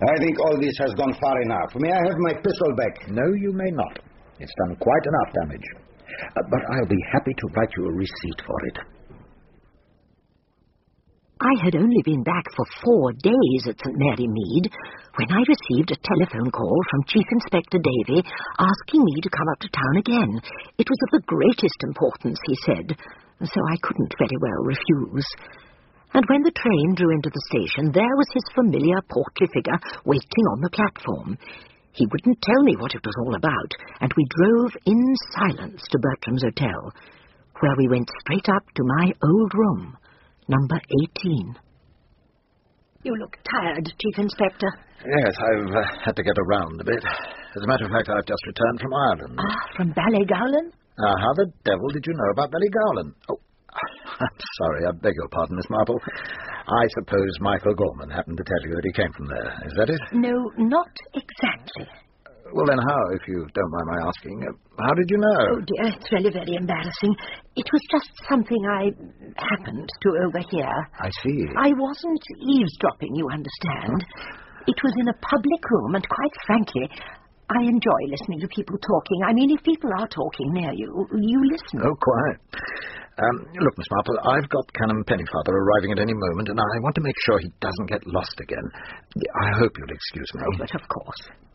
I 0.02 0.18
think 0.20 0.40
all 0.42 0.58
this 0.60 0.74
has 0.80 0.94
gone 0.96 1.14
far 1.22 1.42
enough. 1.44 1.70
May 1.76 1.92
I 1.92 2.02
have 2.10 2.18
my 2.18 2.34
pistol 2.34 2.76
back? 2.76 3.08
No, 3.10 3.24
you 3.40 3.54
may 3.54 3.70
not. 3.72 4.00
It's 4.40 4.54
done 4.66 4.76
quite 4.78 5.06
enough 5.06 5.34
damage. 5.46 5.68
Uh, 6.36 6.42
but 6.50 6.62
I'll 6.74 6.90
be 6.90 7.04
happy 7.14 7.34
to 7.34 7.48
write 7.56 7.70
you 7.78 7.86
a 7.86 7.94
receipt 7.94 8.40
for 8.46 8.58
it. 8.68 8.78
I 11.42 11.58
had 11.66 11.74
only 11.74 12.06
been 12.06 12.22
back 12.22 12.46
for 12.54 12.66
four 12.86 13.14
days 13.18 13.66
at 13.66 13.82
St. 13.82 13.98
Mary 13.98 14.30
Mead 14.30 14.70
when 15.18 15.32
I 15.34 15.42
received 15.42 15.90
a 15.90 15.98
telephone 16.06 16.54
call 16.54 16.78
from 16.92 17.10
Chief 17.10 17.26
Inspector 17.34 17.82
Davy 17.82 18.22
asking 18.62 19.02
me 19.02 19.18
to 19.26 19.34
come 19.34 19.50
up 19.50 19.58
to 19.66 19.74
town 19.74 19.96
again. 19.98 20.32
It 20.78 20.86
was 20.86 21.02
of 21.02 21.18
the 21.18 21.26
greatest 21.26 21.82
importance, 21.82 22.38
he 22.46 22.56
said, 22.62 22.94
so 23.42 23.58
I 23.58 23.82
couldn't 23.82 24.14
very 24.22 24.38
well 24.38 24.70
refuse. 24.70 25.26
And 26.14 26.22
when 26.30 26.46
the 26.46 26.54
train 26.54 26.94
drew 26.94 27.10
into 27.10 27.34
the 27.34 27.46
station, 27.50 27.90
there 27.90 28.16
was 28.22 28.30
his 28.38 28.46
familiar 28.54 29.02
portly 29.10 29.50
figure 29.50 29.82
waiting 30.06 30.46
on 30.54 30.62
the 30.62 30.70
platform. 30.78 31.42
He 31.98 32.06
wouldn't 32.06 32.38
tell 32.46 32.62
me 32.62 32.78
what 32.78 32.94
it 32.94 33.02
was 33.02 33.18
all 33.26 33.34
about, 33.34 33.72
and 33.98 34.14
we 34.14 34.30
drove 34.30 34.78
in 34.86 35.02
silence 35.34 35.82
to 35.90 35.98
Bertram's 35.98 36.46
Hotel, 36.46 36.94
where 37.66 37.76
we 37.82 37.90
went 37.90 38.14
straight 38.22 38.46
up 38.54 38.62
to 38.78 38.84
my 38.86 39.10
old 39.26 39.54
room, 39.58 39.98
number 40.48 40.80
18. 41.22 41.56
You 43.04 43.16
look 43.18 43.34
tired, 43.50 43.86
Chief 43.86 44.16
Inspector. 44.18 44.70
Yes, 45.02 45.34
I've 45.34 45.74
uh, 45.74 45.82
had 46.06 46.16
to 46.16 46.24
get 46.24 46.38
around 46.38 46.80
a 46.80 46.84
bit. 46.84 47.02
As 47.02 47.64
a 47.64 47.68
matter 47.68 47.86
of 47.86 47.92
fact, 47.92 48.10
I've 48.10 48.26
just 48.26 48.46
returned 48.46 48.80
from 48.82 48.94
Ireland. 48.94 49.40
Ah, 49.42 49.62
from 49.76 49.90
Ballygowlan? 49.94 50.70
Now, 51.00 51.14
how 51.18 51.34
the 51.34 51.50
devil 51.66 51.90
did 51.90 52.06
you 52.06 52.14
know 52.14 52.30
about 52.34 52.52
Ballygowlan? 52.54 53.14
Oh, 53.30 53.40
I'm 54.22 54.38
sorry, 54.62 54.86
I 54.86 54.92
beg 55.02 55.14
your 55.16 55.30
pardon, 55.30 55.56
Miss 55.56 55.70
Marple. 55.70 55.98
I 56.68 56.86
suppose 57.00 57.32
Michael 57.42 57.74
Gorman 57.74 58.10
happened 58.12 58.38
to 58.38 58.44
tell 58.44 58.62
you 58.70 58.76
that 58.76 58.86
he 58.86 58.94
came 58.94 59.12
from 59.14 59.28
there. 59.28 59.50
Is 59.66 59.74
that 59.78 59.90
it? 59.90 60.00
No, 60.14 60.52
not 60.58 60.92
exactly. 61.16 61.88
Well, 62.54 62.68
then 62.68 62.80
how, 62.84 63.02
if 63.16 63.24
you 63.28 63.48
don't 63.54 63.72
mind 63.72 63.88
my 63.88 64.00
asking? 64.08 64.38
Uh, 64.44 64.84
how 64.84 64.94
did 64.94 65.08
you 65.10 65.18
know? 65.18 65.40
Oh, 65.56 65.62
dear, 65.64 65.88
it's 65.96 66.12
really 66.12 66.32
very 66.32 66.56
embarrassing. 66.56 67.14
It 67.56 67.68
was 67.72 67.84
just 67.92 68.12
something 68.28 68.60
I 68.68 68.92
happened 69.40 69.88
to 69.88 70.10
overhear. 70.28 70.72
I 71.00 71.10
see. 71.24 71.48
I 71.56 71.72
wasn't 71.76 72.24
eavesdropping, 72.44 73.16
you 73.16 73.28
understand. 73.32 74.04
It 74.68 74.78
was 74.84 74.94
in 75.00 75.08
a 75.08 75.18
public 75.24 75.62
room, 75.72 75.96
and 75.96 76.06
quite 76.08 76.36
frankly, 76.46 76.86
I 77.52 77.68
enjoy 77.68 78.02
listening 78.08 78.40
to 78.40 78.48
people 78.48 78.78
talking. 78.80 79.20
I 79.28 79.34
mean, 79.34 79.52
if 79.52 79.64
people 79.64 79.92
are 80.00 80.08
talking 80.08 80.54
near 80.54 80.72
you, 80.72 81.08
you 81.20 81.40
listen. 81.52 81.84
Oh, 81.84 81.96
quite. 82.00 82.40
Um, 83.20 83.38
look, 83.60 83.76
Miss 83.78 83.88
Marple, 83.92 84.18
I've 84.24 84.50
got 84.50 84.66
Canon 84.74 85.04
Pennyfather 85.04 85.52
arriving 85.52 85.92
at 85.92 86.00
any 86.00 86.14
moment, 86.16 86.48
and 86.48 86.60
I 86.60 86.78
want 86.82 86.96
to 86.96 87.02
make 87.02 87.16
sure 87.26 87.40
he 87.40 87.52
doesn't 87.60 87.90
get 87.90 88.08
lost 88.08 88.40
again. 88.40 88.64
I 89.44 89.60
hope 89.60 89.72
you'll 89.78 89.92
excuse 89.92 90.30
me. 90.36 90.42
Oh, 90.48 90.58
but 90.58 90.74
of 90.76 90.88
course. 90.88 91.51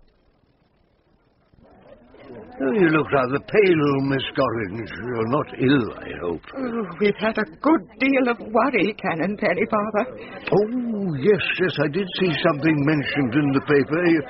Oh, 2.27 2.73
you 2.73 2.89
look 2.89 3.07
rather 3.13 3.39
pale, 3.39 3.93
Miss 4.09 4.25
Gorringe. 4.35 4.89
You're 4.89 5.29
not 5.29 5.49
ill, 5.61 5.87
I 5.95 6.09
hope. 6.23 6.43
Oh, 6.57 6.87
we've 6.99 7.21
had 7.21 7.37
a 7.39 7.45
good 7.61 7.83
deal 8.01 8.29
of 8.29 8.39
worry, 8.41 8.95
Canon 8.95 9.37
Pennyfather. 9.37 10.05
Oh, 10.51 11.15
yes, 11.21 11.43
yes, 11.61 11.75
I 11.85 11.89
did 11.89 12.07
see 12.19 12.33
something 12.43 12.77
mentioned 12.85 13.35
in 13.35 13.53
the 13.53 13.61
paper. 13.61 14.07
You, 14.07 14.23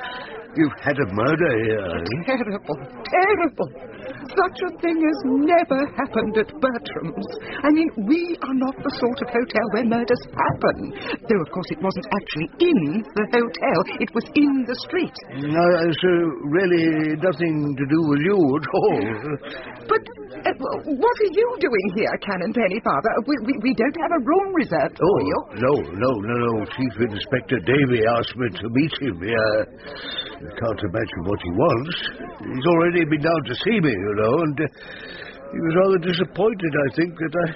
you've 0.56 0.78
had 0.82 0.98
a 0.98 1.08
murder 1.14 1.50
here. 1.64 1.86
Eh? 1.96 2.24
Terrible, 2.26 2.76
terrible. 3.08 3.95
Such 4.26 4.59
a 4.66 4.71
thing 4.83 4.99
has 4.99 5.21
never 5.25 5.78
happened 5.95 6.35
at 6.38 6.50
Bertram's. 6.50 7.28
I 7.62 7.71
mean, 7.71 7.90
we 8.11 8.38
are 8.42 8.59
not 8.59 8.75
the 8.83 8.92
sort 8.99 9.18
of 9.23 9.28
hotel 9.30 9.66
where 9.73 9.87
murders 9.87 10.25
happen. 10.35 10.90
Though, 11.30 11.42
of 11.42 11.50
course, 11.54 11.71
it 11.71 11.78
wasn't 11.78 12.06
actually 12.11 12.49
in 12.59 13.06
the 13.06 13.26
hotel, 13.30 13.78
it 14.02 14.11
was 14.14 14.26
in 14.35 14.66
the 14.66 14.76
street. 14.83 15.14
No, 15.47 15.68
so 16.02 16.11
really 16.50 17.14
nothing 17.23 17.76
to 17.78 17.85
do 17.87 18.00
with 18.11 18.21
you 18.26 18.38
at 18.59 18.66
all. 18.75 19.02
But 19.87 20.02
what 20.60 21.14
are 21.20 21.32
you 21.32 21.48
doing 21.60 21.86
here, 21.96 22.14
Canon 22.25 22.52
Pennyfather? 22.52 23.12
We, 23.26 23.34
we, 23.46 23.52
we 23.62 23.72
don't 23.75 23.96
have 24.02 24.12
a 24.16 24.22
room 24.25 24.48
reserved 24.54 24.96
for 24.98 25.04
Oh, 25.06 25.18
you. 25.20 25.38
no, 25.60 25.72
no, 25.96 26.10
no, 26.20 26.34
no. 26.48 26.64
Chief 26.76 26.94
Inspector 27.00 27.58
Davy 27.66 28.00
asked 28.16 28.36
me 28.36 28.48
to 28.60 28.66
meet 28.70 28.94
him. 29.00 29.16
Yeah, 29.20 30.46
I 30.46 30.52
can't 30.56 30.80
imagine 30.88 31.20
what 31.28 31.40
he 31.42 31.50
wants. 31.52 31.94
He's 32.40 32.66
already 32.72 33.04
been 33.04 33.22
down 33.22 33.40
to 33.46 33.54
see 33.64 33.78
me, 33.80 33.92
you 33.92 34.14
know, 34.20 34.34
and 34.44 34.56
uh, 34.60 34.66
he 35.52 35.58
was 35.62 35.75
rather 35.84 35.98
disappointed, 36.02 36.72
I 36.75 36.88
think, 36.96 37.12
that 37.16 37.34
I 37.36 37.46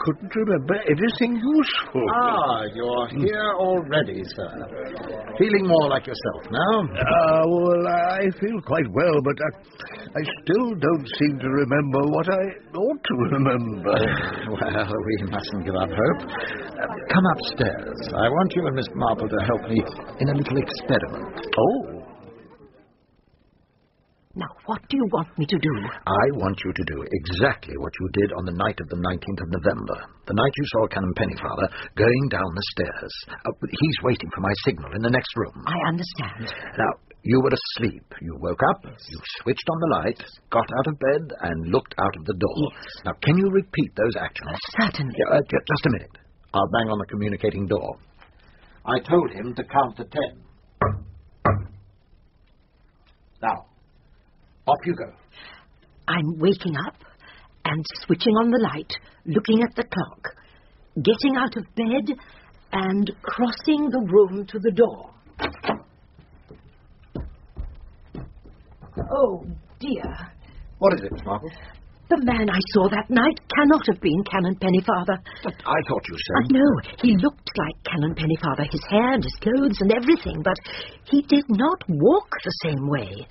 couldn't 0.00 0.34
remember 0.34 0.76
anything 0.88 1.36
useful. 1.36 2.04
Ah, 2.16 2.64
you're 2.74 3.08
here 3.20 3.52
already, 3.60 4.22
sir. 4.24 4.50
Feeling 5.38 5.66
more 5.68 5.88
like 5.88 6.06
yourself 6.06 6.42
now? 6.50 6.74
Ah, 6.96 7.42
well, 7.46 7.84
I 7.86 8.24
feel 8.40 8.60
quite 8.64 8.88
well, 8.92 9.16
but 9.24 9.36
I, 9.36 9.50
I 10.18 10.22
still 10.42 10.68
don't 10.74 11.06
seem 11.20 11.38
to 11.40 11.48
remember 11.48 12.00
what 12.16 12.26
I 12.32 12.42
ought 12.76 13.02
to 13.04 13.14
remember. 13.36 13.94
Well, 14.50 15.04
we 15.06 15.30
mustn't 15.30 15.64
give 15.64 15.74
up 15.76 15.88
hope. 15.88 16.22
Uh, 16.28 16.86
come 17.12 17.24
upstairs. 17.36 17.98
I 18.16 18.28
want 18.28 18.52
you 18.56 18.66
and 18.66 18.74
Miss 18.76 18.88
Marple 18.94 19.28
to 19.28 19.38
help 19.46 19.62
me 19.70 19.80
in 20.18 20.28
a 20.28 20.34
little 20.34 20.56
experiment. 20.58 21.46
Oh. 21.56 21.99
Now, 24.38 24.46
what 24.66 24.78
do 24.88 24.94
you 24.96 25.06
want 25.10 25.26
me 25.38 25.44
to 25.44 25.58
do? 25.58 25.74
I 26.06 26.24
want 26.38 26.54
you 26.64 26.70
to 26.72 26.84
do 26.86 27.02
exactly 27.02 27.74
what 27.76 27.90
you 27.98 28.06
did 28.14 28.30
on 28.38 28.46
the 28.46 28.54
night 28.54 28.78
of 28.78 28.86
the 28.86 28.94
19th 29.02 29.42
of 29.42 29.50
November, 29.50 29.96
the 30.30 30.34
night 30.38 30.54
you 30.54 30.64
saw 30.70 30.86
Canon 30.86 31.10
Pennyfather 31.18 31.66
going 31.98 32.24
down 32.30 32.46
the 32.54 32.62
stairs. 32.78 33.12
Uh, 33.42 33.50
he's 33.66 33.98
waiting 34.06 34.30
for 34.30 34.40
my 34.40 34.54
signal 34.64 34.86
in 34.94 35.02
the 35.02 35.10
next 35.10 35.34
room. 35.34 35.50
I 35.66 35.74
understand. 35.90 36.46
Now, 36.78 36.92
you 37.26 37.42
were 37.42 37.50
asleep. 37.50 38.06
You 38.22 38.38
woke 38.38 38.62
up, 38.70 38.84
you 38.86 39.18
switched 39.42 39.66
on 39.68 39.78
the 39.82 39.90
light, 39.98 40.22
got 40.54 40.68
out 40.78 40.86
of 40.86 40.98
bed, 41.00 41.22
and 41.50 41.66
looked 41.74 41.96
out 41.98 42.14
of 42.14 42.24
the 42.24 42.34
door. 42.38 42.62
Yes. 42.70 43.02
Now, 43.10 43.14
can 43.26 43.36
you 43.36 43.50
repeat 43.50 43.90
those 43.98 44.14
actions? 44.14 44.54
Certainly. 44.78 45.14
Yeah, 45.18 45.38
uh, 45.38 45.42
ju- 45.42 45.66
just 45.66 45.86
a 45.86 45.90
minute. 45.90 46.14
I'll 46.54 46.70
bang 46.70 46.86
on 46.86 46.98
the 47.02 47.06
communicating 47.10 47.66
door. 47.66 47.98
I 48.86 49.00
told 49.02 49.32
him 49.34 49.54
to 49.58 49.64
count 49.64 49.96
to 49.98 50.04
ten. 50.06 50.38
Now, 53.42 53.66
off 54.66 54.78
you 54.84 54.94
go. 54.94 55.12
I'm 56.08 56.38
waking 56.38 56.74
up 56.86 56.96
and 57.64 57.84
switching 58.04 58.34
on 58.42 58.50
the 58.50 58.60
light, 58.72 58.92
looking 59.26 59.62
at 59.62 59.74
the 59.76 59.84
clock, 59.84 60.34
getting 60.96 61.36
out 61.36 61.56
of 61.56 61.64
bed 61.74 62.16
and 62.72 63.10
crossing 63.22 63.90
the 63.90 64.06
room 64.10 64.46
to 64.46 64.58
the 64.58 64.70
door. 64.70 65.10
Oh, 69.12 69.44
dear. 69.78 70.04
What 70.78 70.94
is 70.94 71.00
it, 71.04 71.12
Miss 71.12 71.24
Marple? 71.24 71.50
The 72.10 72.18
man 72.24 72.50
I 72.50 72.58
saw 72.74 72.88
that 72.90 73.06
night 73.08 73.38
cannot 73.54 73.86
have 73.86 74.00
been 74.00 74.18
Canon 74.26 74.56
Pennyfather. 74.56 75.14
But 75.44 75.54
I 75.62 75.78
thought 75.86 76.02
you 76.10 76.16
I 76.16 76.42
said. 76.42 76.58
know, 76.58 76.70
he 77.02 77.16
looked 77.16 77.50
like 77.56 77.76
Canon 77.86 78.14
Pennyfather, 78.18 78.66
his 78.66 78.82
hair 78.90 79.12
and 79.14 79.22
his 79.22 79.36
clothes 79.40 79.78
and 79.78 79.92
everything, 79.94 80.42
but 80.42 80.58
he 81.04 81.22
did 81.22 81.44
not 81.48 81.78
walk 81.88 82.28
the 82.42 82.54
same 82.66 82.88
way. 82.88 83.26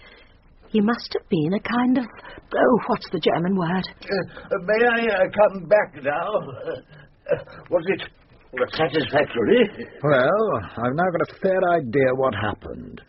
He 0.72 0.82
must 0.82 1.10
have 1.18 1.28
been 1.30 1.54
a 1.54 1.60
kind 1.60 1.98
of, 1.98 2.06
oh, 2.06 2.78
what's 2.88 3.10
the 3.12 3.20
German 3.20 3.56
word? 3.58 3.86
Uh, 4.06 4.58
may 4.66 4.86
I 4.86 5.16
uh, 5.16 5.26
come 5.34 5.68
back 5.68 6.04
now? 6.04 6.30
Uh, 7.32 7.38
was 7.70 7.86
it 7.88 8.02
satisfactory? 8.74 9.70
Well, 10.04 10.62
I've 10.78 10.96
now 10.96 11.10
got 11.12 11.30
a 11.30 11.40
fair 11.42 11.60
idea 11.74 12.14
what 12.16 12.34
happened. 12.36 13.02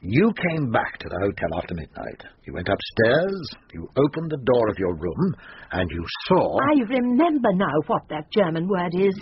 You 0.00 0.32
came 0.32 0.70
back 0.70 0.98
to 1.00 1.08
the 1.08 1.18
hotel 1.20 1.58
after 1.58 1.74
midnight. 1.74 2.22
You 2.46 2.54
went 2.54 2.68
upstairs, 2.68 3.48
you 3.74 3.88
opened 3.96 4.30
the 4.30 4.42
door 4.44 4.68
of 4.70 4.78
your 4.78 4.94
room, 4.94 5.34
and 5.72 5.90
you 5.90 6.04
saw. 6.28 6.58
I 6.60 6.80
remember 6.88 7.52
now 7.54 7.76
what 7.86 8.02
that 8.08 8.30
German 8.32 8.68
word 8.68 8.92
is. 8.94 9.14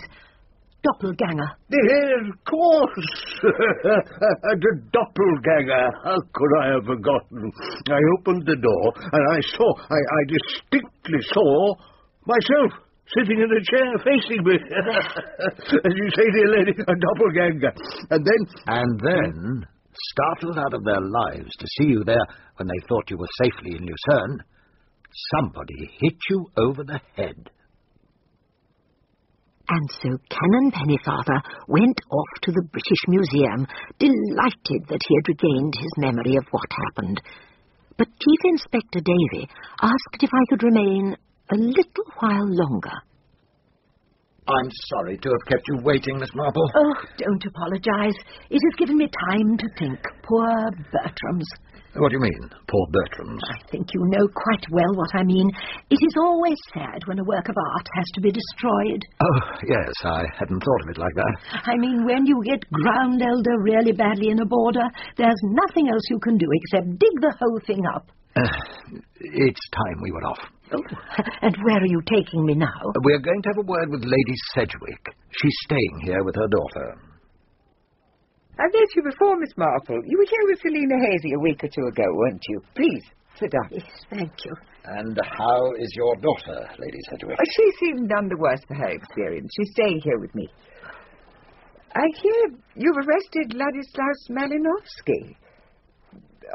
Doppelganger. 0.85 1.49
Yes, 1.69 2.29
of 2.29 2.37
course. 2.45 3.09
the 3.41 4.73
doppelganger. 4.93 5.85
How 6.03 6.19
could 6.33 6.53
I 6.61 6.65
have 6.77 6.85
forgotten? 6.85 7.51
I 7.89 8.01
opened 8.19 8.45
the 8.45 8.57
door 8.61 8.93
and 9.01 9.23
I 9.33 9.39
saw, 9.57 9.65
I, 9.89 9.97
I 9.97 10.21
distinctly 10.29 11.21
saw 11.33 11.73
myself 12.25 12.85
sitting 13.17 13.41
in 13.41 13.49
a 13.49 13.61
chair 13.65 13.89
facing 14.05 14.45
me. 14.45 14.55
As 15.89 15.93
you 15.95 16.07
say, 16.13 16.27
dear 16.37 16.49
lady, 16.53 16.73
a 16.77 16.95
doppelganger. 16.95 17.73
And 18.11 18.21
then. 18.25 18.41
And 18.67 18.99
then, 18.99 19.65
startled 20.13 20.59
out 20.59 20.73
of 20.73 20.83
their 20.83 21.01
lives 21.01 21.51
to 21.57 21.67
see 21.77 21.89
you 21.89 22.03
there 22.03 22.25
when 22.57 22.67
they 22.67 22.87
thought 22.87 23.09
you 23.09 23.17
were 23.17 23.41
safely 23.41 23.75
in 23.75 23.85
Lucerne, 23.85 24.43
somebody 25.33 25.89
hit 25.99 26.17
you 26.29 26.45
over 26.57 26.83
the 26.83 26.99
head. 27.15 27.49
And 29.67 29.89
so 30.01 30.09
Canon 30.29 30.71
Pennyfather 30.71 31.41
went 31.67 31.99
off 32.11 32.41
to 32.43 32.51
the 32.51 32.67
British 32.71 33.03
Museum, 33.07 33.65
delighted 33.97 34.87
that 34.89 35.01
he 35.07 35.15
had 35.15 35.27
regained 35.27 35.73
his 35.75 35.93
memory 35.97 36.35
of 36.37 36.45
what 36.51 36.69
happened. 36.71 37.19
But 37.97 38.07
Chief 38.07 38.41
Inspector 38.43 38.99
Davy 39.01 39.49
asked 39.81 40.21
if 40.21 40.29
I 40.33 40.45
could 40.49 40.63
remain 40.63 41.15
a 41.51 41.55
little 41.55 42.07
while 42.19 42.47
longer. 42.47 42.97
I'm 44.47 44.69
sorry 44.93 45.17
to 45.17 45.29
have 45.29 45.47
kept 45.47 45.63
you 45.67 45.79
waiting, 45.81 46.19
Miss 46.19 46.29
Marple. 46.35 46.69
Oh, 46.75 46.93
don't 47.17 47.43
apologize. 47.45 48.13
It 48.51 48.61
has 48.61 48.75
given 48.77 48.97
me 48.97 49.09
time 49.31 49.57
to 49.57 49.67
think. 49.79 49.99
Poor 50.21 50.69
Bertram's. 50.93 51.49
What 51.97 52.11
do 52.11 52.17
you 52.17 52.23
mean, 52.23 52.49
poor 52.67 52.85
Bertram's? 52.91 53.39
I 53.47 53.71
think 53.71 53.87
you 53.93 54.01
know 54.03 54.27
quite 54.27 54.65
well 54.69 54.93
what 54.95 55.09
I 55.15 55.23
mean. 55.23 55.49
It 55.89 55.95
is 55.95 56.15
always 56.19 56.57
sad 56.73 56.99
when 57.07 57.19
a 57.19 57.23
work 57.23 57.47
of 57.47 57.55
art 57.55 57.87
has 57.95 58.05
to 58.15 58.21
be 58.21 58.31
destroyed. 58.31 59.01
Oh, 59.23 59.39
yes, 59.63 59.93
I 60.03 60.23
hadn't 60.37 60.59
thought 60.59 60.83
of 60.83 60.89
it 60.89 60.97
like 60.97 61.15
that. 61.15 61.33
I 61.63 61.77
mean, 61.77 62.05
when 62.05 62.25
you 62.25 62.43
get 62.43 62.69
ground 62.69 63.21
elder 63.21 63.55
really 63.63 63.93
badly 63.93 64.29
in 64.29 64.41
a 64.41 64.45
border, 64.45 64.83
there's 65.15 65.41
nothing 65.43 65.87
else 65.87 66.03
you 66.09 66.19
can 66.19 66.37
do 66.37 66.47
except 66.51 66.99
dig 66.99 67.15
the 67.21 67.33
whole 67.39 67.59
thing 67.65 67.83
up. 67.95 68.11
Uh, 68.35 68.99
it's 69.19 69.69
time 69.71 70.01
we 70.03 70.11
were 70.11 70.25
off. 70.25 70.43
Oh, 70.73 70.81
and 71.41 71.55
where 71.63 71.77
are 71.77 71.87
you 71.87 72.01
taking 72.11 72.45
me 72.45 72.55
now? 72.55 72.81
We're 73.03 73.23
going 73.23 73.41
to 73.43 73.49
have 73.49 73.63
a 73.63 73.67
word 73.67 73.89
with 73.89 74.03
Lady 74.03 74.35
Sedgwick. 74.53 75.15
She's 75.41 75.57
staying 75.63 76.01
here 76.03 76.23
with 76.25 76.35
her 76.35 76.47
daughter. 76.47 77.14
I've 78.57 78.71
met 78.73 78.89
you 78.95 79.03
before, 79.03 79.35
Miss 79.39 79.51
Marple. 79.57 79.99
You 80.05 80.17
were 80.17 80.29
here 80.29 80.45
with 80.47 80.59
Selina 80.61 80.95
Hazy 81.11 81.33
a 81.33 81.39
week 81.39 81.63
or 81.63 81.67
two 81.67 81.85
ago, 81.91 82.03
weren't 82.13 82.41
you? 82.47 82.61
Please, 82.75 83.03
sit 83.39 83.51
down. 83.51 83.67
Yes, 83.71 83.83
thank 84.09 84.31
you. 84.45 84.53
And 84.85 85.17
how 85.37 85.73
is 85.77 85.91
your 85.95 86.15
daughter, 86.15 86.67
Lady 86.79 86.99
Sedgwick? 87.09 87.37
Oh, 87.39 87.43
she 87.55 87.71
seemed 87.85 88.07
none 88.09 88.29
the 88.29 88.37
worse 88.37 88.61
for 88.67 88.75
her 88.75 88.89
experience. 88.89 89.51
She's 89.57 89.71
staying 89.71 90.01
here 90.03 90.19
with 90.19 90.33
me. 90.35 90.47
I 91.95 92.05
hear 92.21 92.57
you've 92.75 92.97
arrested 92.97 93.55
Ladislaus 93.55 94.29
Malinowski. 94.29 95.35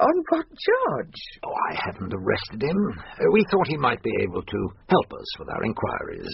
On 0.01 0.23
what 0.31 0.47
charge? 0.47 1.21
Oh, 1.45 1.53
I 1.73 1.75
haven't 1.85 2.15
arrested 2.15 2.63
him. 2.63 2.79
Uh, 3.19 3.25
We 3.33 3.45
thought 3.51 3.67
he 3.67 3.77
might 3.77 4.03
be 4.03 4.13
able 4.23 4.43
to 4.43 4.69
help 4.89 5.13
us 5.13 5.39
with 5.39 5.49
our 5.51 5.65
inquiries. 5.65 6.31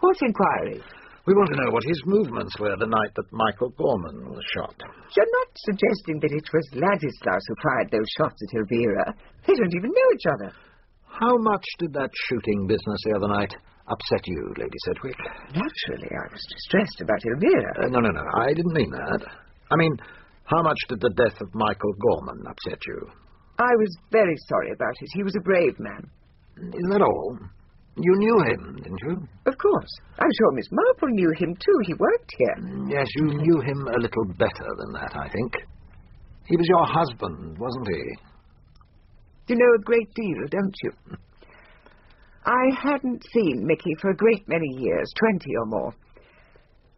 What 0.00 0.16
inquiry? 0.22 0.80
We 1.24 1.34
want 1.34 1.50
to 1.54 1.60
know 1.62 1.70
what 1.70 1.86
his 1.86 2.02
movements 2.04 2.58
were 2.58 2.74
the 2.74 2.90
night 2.90 3.14
that 3.14 3.30
Michael 3.30 3.70
Gorman 3.78 4.26
was 4.34 4.42
shot. 4.58 4.74
You're 5.14 5.34
not 5.38 5.50
suggesting 5.54 6.18
that 6.18 6.34
it 6.34 6.48
was 6.50 6.66
Ladislaus 6.74 7.44
who 7.46 7.62
fired 7.62 7.90
those 7.94 8.10
shots 8.18 8.42
at 8.42 8.58
Elvira. 8.58 9.14
They 9.46 9.54
don't 9.54 9.76
even 9.78 9.94
know 9.94 10.08
each 10.14 10.26
other. 10.26 10.50
How 11.06 11.36
much 11.38 11.64
did 11.78 11.92
that 11.94 12.10
shooting 12.26 12.66
business 12.66 12.98
the 13.06 13.14
other 13.14 13.28
night 13.28 13.54
upset 13.86 14.26
you, 14.26 14.42
Lady 14.58 14.78
Sedgwick? 14.90 15.18
Naturally, 15.54 16.10
I 16.10 16.26
was 16.32 16.42
distressed 16.58 17.00
about 17.00 17.22
Elvira. 17.22 17.86
Uh, 17.86 17.88
no, 17.94 18.00
no, 18.00 18.10
no. 18.10 18.24
I 18.42 18.50
didn't 18.50 18.74
mean 18.74 18.90
that. 18.90 19.22
I 19.70 19.76
mean, 19.76 19.94
how 20.44 20.62
much 20.62 20.78
did 20.88 21.00
the 21.00 21.14
death 21.14 21.38
of 21.40 21.54
Michael 21.54 21.94
Gorman 22.02 22.42
upset 22.50 22.82
you? 22.86 22.98
I 23.60 23.70
was 23.78 23.94
very 24.10 24.34
sorry 24.48 24.72
about 24.74 24.96
it. 24.98 25.08
He 25.14 25.22
was 25.22 25.36
a 25.36 25.44
brave 25.44 25.78
man. 25.78 26.02
Is 26.58 26.86
that 26.90 27.02
all? 27.02 27.38
You 27.96 28.12
knew 28.16 28.38
him, 28.48 28.76
didn't 28.82 29.00
you? 29.02 29.28
Of 29.46 29.58
course. 29.58 29.92
I'm 30.18 30.30
sure 30.38 30.52
Miss 30.52 30.68
Marple 30.72 31.08
knew 31.08 31.30
him, 31.36 31.54
too. 31.54 31.78
He 31.86 31.94
worked 31.94 32.30
here. 32.38 32.56
Mm, 32.60 32.90
yes, 32.90 33.06
you 33.16 33.24
knew 33.26 33.60
him 33.60 33.86
a 33.86 33.98
little 34.00 34.24
better 34.38 34.68
than 34.78 34.92
that, 34.94 35.12
I 35.14 35.28
think. 35.28 35.52
He 36.46 36.56
was 36.56 36.66
your 36.68 36.86
husband, 36.86 37.58
wasn't 37.58 37.88
he? 37.88 38.02
You 39.48 39.56
know 39.56 39.74
a 39.78 39.82
great 39.84 40.08
deal, 40.14 40.40
don't 40.50 40.74
you? 40.82 40.92
I 42.46 42.64
hadn't 42.82 43.24
seen 43.32 43.66
Mickey 43.66 43.94
for 44.00 44.10
a 44.10 44.16
great 44.16 44.48
many 44.48 44.68
years, 44.78 45.12
twenty 45.18 45.50
or 45.60 45.66
more. 45.66 45.94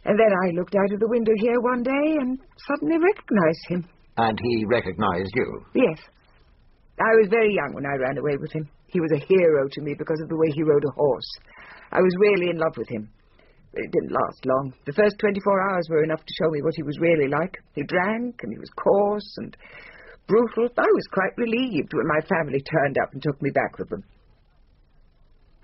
And 0.04 0.18
then 0.18 0.32
I 0.44 0.50
looked 0.52 0.74
out 0.74 0.92
of 0.92 1.00
the 1.00 1.08
window 1.08 1.32
here 1.36 1.60
one 1.60 1.82
day 1.82 2.16
and 2.20 2.38
suddenly 2.68 2.96
recognized 2.98 3.66
him. 3.68 3.88
And 4.16 4.38
he 4.40 4.64
recognized 4.70 5.32
you? 5.34 5.64
Yes. 5.74 5.98
I 7.00 7.10
was 7.20 7.28
very 7.30 7.52
young 7.54 7.74
when 7.74 7.84
I 7.84 7.96
ran 7.96 8.18
away 8.18 8.36
with 8.38 8.52
him. 8.52 8.68
He 8.94 9.02
was 9.02 9.10
a 9.10 9.26
hero 9.26 9.66
to 9.66 9.80
me 9.82 9.94
because 9.98 10.20
of 10.22 10.28
the 10.28 10.38
way 10.38 10.46
he 10.54 10.62
rode 10.62 10.84
a 10.86 10.94
horse. 10.94 11.26
I 11.90 11.98
was 11.98 12.14
really 12.16 12.50
in 12.50 12.58
love 12.58 12.78
with 12.78 12.88
him. 12.88 13.10
It 13.74 13.90
didn't 13.90 14.14
last 14.14 14.46
long. 14.46 14.72
The 14.86 14.94
first 14.94 15.18
24 15.18 15.34
hours 15.68 15.88
were 15.90 16.04
enough 16.04 16.22
to 16.22 16.34
show 16.38 16.48
me 16.50 16.62
what 16.62 16.76
he 16.76 16.84
was 16.84 17.00
really 17.00 17.26
like. 17.26 17.58
He 17.74 17.82
drank, 17.82 18.38
and 18.46 18.52
he 18.52 18.58
was 18.58 18.70
coarse 18.78 19.34
and 19.38 19.56
brutal. 20.28 20.70
I 20.78 20.86
was 20.86 21.10
quite 21.10 21.34
relieved 21.36 21.90
when 21.92 22.06
my 22.06 22.22
family 22.30 22.62
turned 22.62 22.96
up 23.02 23.12
and 23.12 23.20
took 23.20 23.42
me 23.42 23.50
back 23.50 23.78
with 23.78 23.90
them. 23.90 24.04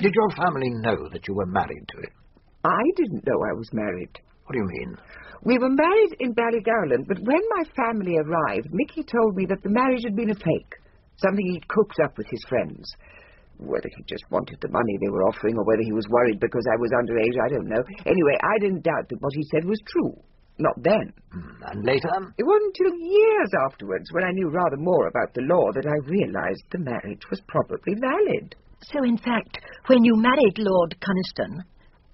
Did 0.00 0.10
your 0.12 0.30
family 0.34 0.70
know 0.82 1.08
that 1.12 1.28
you 1.28 1.34
were 1.34 1.46
married 1.46 1.86
to 1.86 1.98
him? 1.98 2.14
I 2.64 2.82
didn't 2.96 3.26
know 3.30 3.38
I 3.46 3.54
was 3.54 3.70
married. 3.72 4.10
What 4.44 4.54
do 4.54 4.58
you 4.58 4.66
mean? 4.66 4.96
We 5.44 5.58
were 5.58 5.70
married 5.70 6.16
in 6.18 6.34
Ballygowlan, 6.34 7.06
but 7.06 7.22
when 7.22 7.42
my 7.54 7.62
family 7.78 8.18
arrived, 8.18 8.74
Mickey 8.74 9.04
told 9.04 9.36
me 9.36 9.46
that 9.46 9.62
the 9.62 9.70
marriage 9.70 10.02
had 10.04 10.16
been 10.16 10.30
a 10.30 10.34
fake, 10.34 10.74
something 11.22 11.46
he'd 11.46 11.68
cooked 11.68 12.00
up 12.02 12.18
with 12.18 12.26
his 12.28 12.44
friends. 12.48 12.90
Whether 13.60 13.88
he 13.92 14.02
just 14.08 14.24
wanted 14.30 14.56
the 14.60 14.72
money 14.72 14.96
they 15.00 15.12
were 15.12 15.28
offering 15.28 15.56
or 15.56 15.64
whether 15.64 15.84
he 15.84 15.92
was 15.92 16.08
worried 16.08 16.40
because 16.40 16.64
I 16.72 16.80
was 16.80 16.90
underage, 16.96 17.36
I 17.36 17.48
don't 17.52 17.68
know. 17.68 17.82
Anyway, 18.08 18.36
I 18.40 18.56
didn't 18.60 18.82
doubt 18.84 19.08
that 19.08 19.20
what 19.20 19.32
he 19.36 19.44
said 19.52 19.64
was 19.68 19.80
true. 19.86 20.16
Not 20.58 20.76
then. 20.82 21.12
Hmm, 21.32 21.56
And 21.72 21.84
later? 21.84 22.08
It 22.36 22.44
wasn't 22.44 22.76
until 22.76 22.96
years 23.00 23.50
afterwards, 23.68 24.08
when 24.12 24.24
I 24.24 24.32
knew 24.32 24.48
rather 24.48 24.76
more 24.76 25.08
about 25.08 25.32
the 25.34 25.42
law, 25.48 25.72
that 25.72 25.86
I 25.88 25.96
realized 26.08 26.64
the 26.72 26.84
marriage 26.84 27.24
was 27.30 27.40
probably 27.48 27.94
valid. 27.96 28.56
So, 28.82 29.04
in 29.04 29.16
fact, 29.16 29.60
when 29.86 30.04
you 30.04 30.16
married 30.16 30.56
Lord 30.58 30.96
Coniston, 31.00 31.64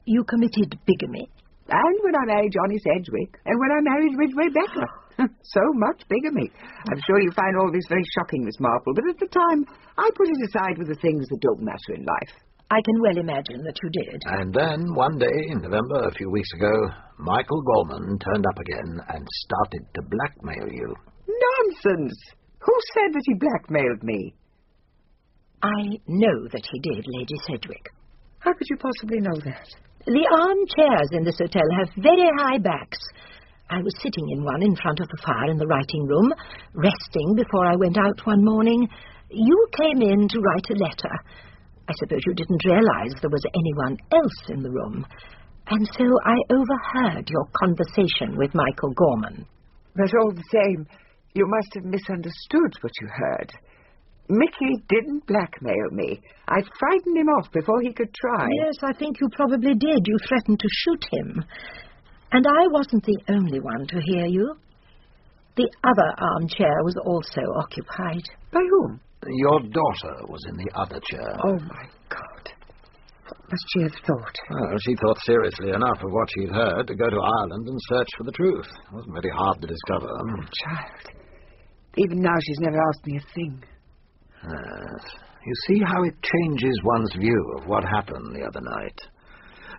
you 0.04 0.22
committed 0.24 0.78
bigamy? 0.86 1.26
And 1.68 1.96
when 2.02 2.14
I 2.14 2.26
married 2.26 2.54
Johnny 2.54 2.78
Sedgwick, 2.78 3.38
and 3.44 3.58
when 3.58 3.70
I 3.74 3.80
married 3.82 4.14
Ridgway 4.18 4.46
Beckler. 4.54 4.90
so 5.42 5.64
much 5.74 6.02
bigamy. 6.08 6.50
I'm 6.90 7.00
sure 7.06 7.20
you 7.20 7.30
find 7.32 7.56
all 7.58 7.72
this 7.72 7.86
very 7.88 8.04
shocking, 8.18 8.44
Miss 8.44 8.60
Marple, 8.60 8.94
but 8.94 9.08
at 9.08 9.18
the 9.18 9.28
time 9.32 9.64
I 9.98 10.10
put 10.14 10.28
it 10.28 10.48
aside 10.48 10.78
with 10.78 10.88
the 10.88 11.00
things 11.00 11.28
that 11.28 11.40
don't 11.40 11.62
matter 11.62 11.94
in 11.94 12.04
life. 12.04 12.34
I 12.70 12.82
can 12.82 13.00
well 13.00 13.16
imagine 13.16 13.62
that 13.62 13.78
you 13.82 13.90
did. 13.90 14.22
And 14.26 14.52
then, 14.52 14.94
one 14.94 15.18
day 15.18 15.38
in 15.48 15.62
November, 15.62 16.02
a 16.02 16.14
few 16.14 16.30
weeks 16.30 16.52
ago, 16.54 16.72
Michael 17.18 17.62
Gorman 17.62 18.18
turned 18.18 18.44
up 18.44 18.58
again 18.58 18.98
and 19.08 19.26
started 19.46 19.86
to 19.94 20.02
blackmail 20.02 20.68
you. 20.72 20.94
Nonsense! 21.28 22.18
Who 22.58 22.74
said 22.94 23.14
that 23.14 23.22
he 23.24 23.34
blackmailed 23.34 24.02
me? 24.02 24.34
I 25.62 25.98
know 26.08 26.48
that 26.50 26.66
he 26.70 26.80
did, 26.80 27.04
Lady 27.06 27.34
Sedgwick. 27.46 27.86
How 28.40 28.52
could 28.52 28.66
you 28.68 28.76
possibly 28.76 29.20
know 29.20 29.38
that? 29.44 29.68
The 30.06 30.26
armchairs 30.38 31.10
in 31.12 31.24
this 31.24 31.38
hotel 31.38 31.66
have 31.78 32.02
very 32.02 32.28
high 32.38 32.58
backs. 32.58 32.98
I 33.68 33.82
was 33.82 33.94
sitting 34.00 34.30
in 34.30 34.44
one 34.44 34.62
in 34.62 34.76
front 34.76 35.00
of 35.00 35.08
the 35.08 35.22
fire 35.26 35.50
in 35.50 35.58
the 35.58 35.66
writing 35.66 36.06
room, 36.06 36.32
resting 36.74 37.34
before 37.34 37.66
I 37.66 37.74
went 37.74 37.98
out 37.98 38.24
one 38.24 38.44
morning. 38.44 38.86
You 39.30 39.66
came 39.72 40.02
in 40.02 40.28
to 40.28 40.38
write 40.38 40.70
a 40.70 40.78
letter. 40.78 41.14
I 41.88 41.92
suppose 41.98 42.20
you 42.26 42.34
didn't 42.34 42.64
realize 42.64 43.14
there 43.20 43.30
was 43.30 43.42
anyone 43.54 43.98
else 44.12 44.40
in 44.50 44.62
the 44.62 44.70
room. 44.70 45.04
And 45.68 45.88
so 45.98 46.04
I 46.24 46.36
overheard 46.54 47.28
your 47.28 47.46
conversation 47.58 48.38
with 48.38 48.54
Michael 48.54 48.94
Gorman. 48.94 49.46
But 49.96 50.14
all 50.14 50.30
the 50.30 50.50
same, 50.52 50.86
you 51.34 51.44
must 51.48 51.74
have 51.74 51.84
misunderstood 51.84 52.70
what 52.82 52.92
you 53.00 53.08
heard. 53.08 53.52
Mickey 54.28 54.82
didn't 54.88 55.26
blackmail 55.26 55.90
me. 55.90 56.20
I 56.48 56.62
frightened 56.78 57.16
him 57.16 57.28
off 57.28 57.50
before 57.52 57.80
he 57.82 57.92
could 57.92 58.14
try. 58.14 58.46
Yes, 58.64 58.74
I 58.82 58.92
think 58.92 59.20
you 59.20 59.28
probably 59.34 59.74
did. 59.74 60.06
You 60.06 60.18
threatened 60.28 60.60
to 60.60 60.68
shoot 60.70 61.04
him. 61.10 61.44
And 62.32 62.44
I 62.46 62.66
wasn't 62.70 63.04
the 63.04 63.18
only 63.30 63.60
one 63.60 63.86
to 63.86 64.00
hear 64.02 64.26
you. 64.26 64.56
The 65.56 65.70
other 65.84 66.10
armchair 66.18 66.82
was 66.84 66.96
also 67.04 67.40
occupied. 67.56 68.24
By 68.52 68.60
whom? 68.60 69.00
Your 69.26 69.60
daughter 69.60 70.14
was 70.28 70.44
in 70.48 70.56
the 70.56 70.70
other 70.74 71.00
chair. 71.10 71.36
Oh, 71.44 71.58
my 71.58 71.84
God. 72.08 72.44
What 73.26 73.50
must 73.50 73.64
she 73.72 73.82
have 73.82 73.96
thought? 74.06 74.36
Well, 74.50 74.78
she 74.84 74.94
thought 74.96 75.18
seriously 75.24 75.70
enough 75.70 75.98
of 76.02 76.12
what 76.12 76.28
she'd 76.34 76.50
heard 76.52 76.86
to 76.86 76.94
go 76.94 77.08
to 77.08 77.16
Ireland 77.16 77.68
and 77.68 77.78
search 77.88 78.08
for 78.18 78.24
the 78.24 78.32
truth. 78.32 78.66
It 78.66 78.94
wasn't 78.94 79.14
very 79.14 79.34
hard 79.34 79.60
to 79.62 79.66
discover. 79.66 80.08
Oh, 80.12 80.44
child. 80.62 81.16
Even 81.96 82.20
now 82.20 82.36
she's 82.42 82.60
never 82.60 82.76
asked 82.76 83.06
me 83.06 83.16
a 83.16 83.34
thing. 83.34 83.64
Yes. 84.44 85.04
You 85.46 85.54
see 85.68 85.80
how 85.86 86.02
it 86.02 86.14
changes 86.22 86.80
one's 86.84 87.14
view 87.18 87.54
of 87.58 87.66
what 87.66 87.84
happened 87.84 88.36
the 88.36 88.44
other 88.44 88.60
night. 88.60 89.00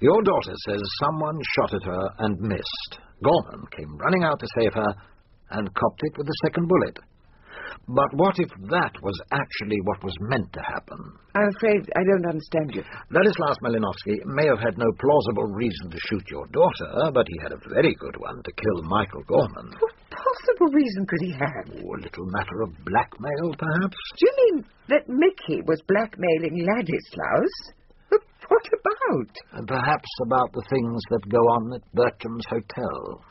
Your 0.02 0.22
daughter 0.22 0.54
says 0.68 0.82
someone 1.04 1.40
shot 1.56 1.74
at 1.74 1.84
her 1.84 2.04
and 2.20 2.40
missed. 2.40 3.00
Gorman 3.24 3.66
came 3.76 3.98
running 3.98 4.24
out 4.24 4.40
to 4.40 4.48
save 4.60 4.74
her 4.74 4.94
and 5.52 5.74
copped 5.74 6.02
it 6.04 6.18
with 6.18 6.28
the 6.28 6.40
second 6.46 6.68
bullet. 6.68 7.00
But 7.88 8.12
what 8.20 8.36
if 8.38 8.50
that 8.70 8.94
was 9.02 9.16
actually 9.32 9.80
what 9.84 10.04
was 10.04 10.16
meant 10.28 10.52
to 10.54 10.62
happen? 10.62 11.00
I'm 11.36 11.48
afraid 11.56 11.88
I 11.96 12.04
don't 12.04 12.28
understand 12.28 12.76
you. 12.76 12.84
Ladislaus 13.12 13.58
Malinowski 13.64 14.20
may 14.26 14.48
have 14.48 14.60
had 14.60 14.78
no 14.78 14.92
plausible 15.00 15.48
reason 15.56 15.92
to 15.92 16.00
shoot 16.08 16.24
your 16.30 16.48
daughter, 16.52 17.12
but 17.14 17.28
he 17.28 17.38
had 17.44 17.54
a 17.54 17.64
very 17.72 17.96
good 17.96 18.18
one 18.20 18.44
to 18.44 18.52
kill 18.52 18.84
Michael 18.84 19.24
Gorman. 19.28 19.72
What 19.80 19.96
possible 20.12 20.72
reason 20.74 21.06
could 21.08 21.22
he 21.22 21.32
have? 21.32 21.66
Oh, 21.80 21.96
a 21.96 22.04
little 22.04 22.28
matter 22.28 22.62
of 22.64 22.76
blackmail, 22.84 23.56
perhaps? 23.58 23.98
Do 24.20 24.22
you 24.28 24.34
mean 24.44 24.66
that 24.90 25.08
Mickey 25.08 25.64
was 25.64 25.82
blackmailing 25.88 26.68
Ladislaus? 26.68 27.54
What 28.48 28.66
about? 28.68 29.36
And 29.54 29.68
perhaps 29.68 30.10
about 30.26 30.52
the 30.54 30.64
things 30.70 31.02
that 31.10 31.30
go 31.30 31.38
on 31.38 31.74
at 31.74 31.94
Bertram's 31.94 32.46
Hotel. 32.50 33.24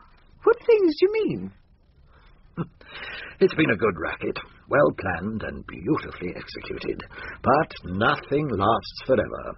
What 0.44 0.56
things 0.58 0.94
do 0.98 1.06
you 1.06 1.12
mean? 1.12 1.52
It's 3.38 3.54
been 3.54 3.68
a 3.68 3.76
good 3.76 4.00
racket, 4.00 4.38
well 4.70 4.90
planned 4.96 5.42
and 5.42 5.66
beautifully 5.66 6.32
executed. 6.34 6.98
But 7.42 7.70
nothing 7.84 8.48
lasts 8.48 9.00
forever. 9.04 9.52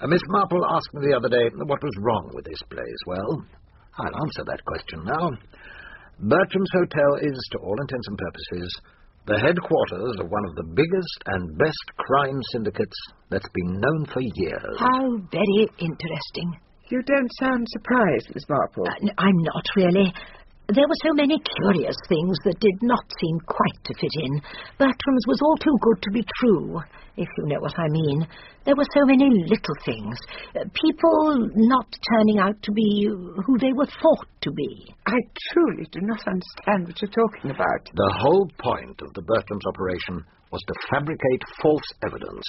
Uh, 0.00 0.06
Miss 0.06 0.22
Marple 0.28 0.64
asked 0.64 0.94
me 0.94 1.08
the 1.08 1.16
other 1.16 1.28
day 1.28 1.50
what 1.56 1.82
was 1.82 1.98
wrong 1.98 2.30
with 2.32 2.44
this 2.44 2.62
place. 2.70 3.00
Well, 3.06 3.44
I'll 3.98 4.22
answer 4.22 4.44
that 4.46 4.64
question 4.64 5.04
now. 5.04 5.30
Bertram's 6.20 6.70
Hotel 6.72 7.16
is, 7.20 7.48
to 7.52 7.58
all 7.58 7.80
intents 7.80 8.06
and 8.06 8.18
purposes, 8.18 8.80
the 9.30 9.38
headquarters 9.38 10.14
of 10.18 10.26
one 10.28 10.44
of 10.44 10.56
the 10.56 10.66
biggest 10.74 11.18
and 11.26 11.56
best 11.56 11.86
crime 11.96 12.40
syndicates 12.50 12.98
that's 13.30 13.48
been 13.54 13.78
known 13.78 14.04
for 14.12 14.20
years. 14.20 14.74
How 14.76 15.16
very 15.30 15.70
interesting. 15.78 16.58
You 16.90 17.00
don't 17.06 17.30
sound 17.38 17.64
surprised, 17.70 18.34
Miss 18.34 18.42
Marple. 18.48 18.88
Uh, 18.88 18.94
n- 19.02 19.14
I'm 19.18 19.38
not 19.38 19.64
really. 19.76 20.12
There 20.70 20.86
were 20.86 21.02
so 21.02 21.12
many 21.14 21.34
curious 21.58 21.96
things 22.06 22.38
that 22.44 22.60
did 22.60 22.78
not 22.82 23.02
seem 23.18 23.40
quite 23.42 23.80
to 23.90 23.94
fit 23.98 24.14
in. 24.22 24.38
Bertram's 24.78 25.26
was 25.26 25.42
all 25.42 25.56
too 25.56 25.76
good 25.82 26.00
to 26.02 26.10
be 26.12 26.24
true, 26.38 26.78
if 27.16 27.26
you 27.26 27.44
know 27.46 27.58
what 27.58 27.74
I 27.76 27.88
mean. 27.90 28.24
There 28.64 28.76
were 28.76 28.86
so 28.94 29.04
many 29.04 29.26
little 29.50 29.78
things. 29.84 30.14
Uh, 30.54 30.70
people 30.70 31.50
not 31.56 31.90
turning 32.14 32.38
out 32.38 32.62
to 32.62 32.70
be 32.70 33.10
who 33.10 33.58
they 33.58 33.72
were 33.72 33.90
thought 33.98 34.30
to 34.42 34.50
be. 34.52 34.94
I 35.06 35.18
truly 35.50 35.88
do 35.90 36.02
not 36.02 36.22
understand 36.22 36.86
what 36.86 37.02
you're 37.02 37.18
talking 37.18 37.50
about. 37.50 37.82
The 37.90 38.14
whole 38.22 38.48
point 38.62 39.02
of 39.02 39.12
the 39.14 39.22
Bertram's 39.22 39.66
operation 39.66 40.22
was 40.52 40.62
to 40.68 40.74
fabricate 40.92 41.42
false 41.60 41.90
evidence. 42.06 42.46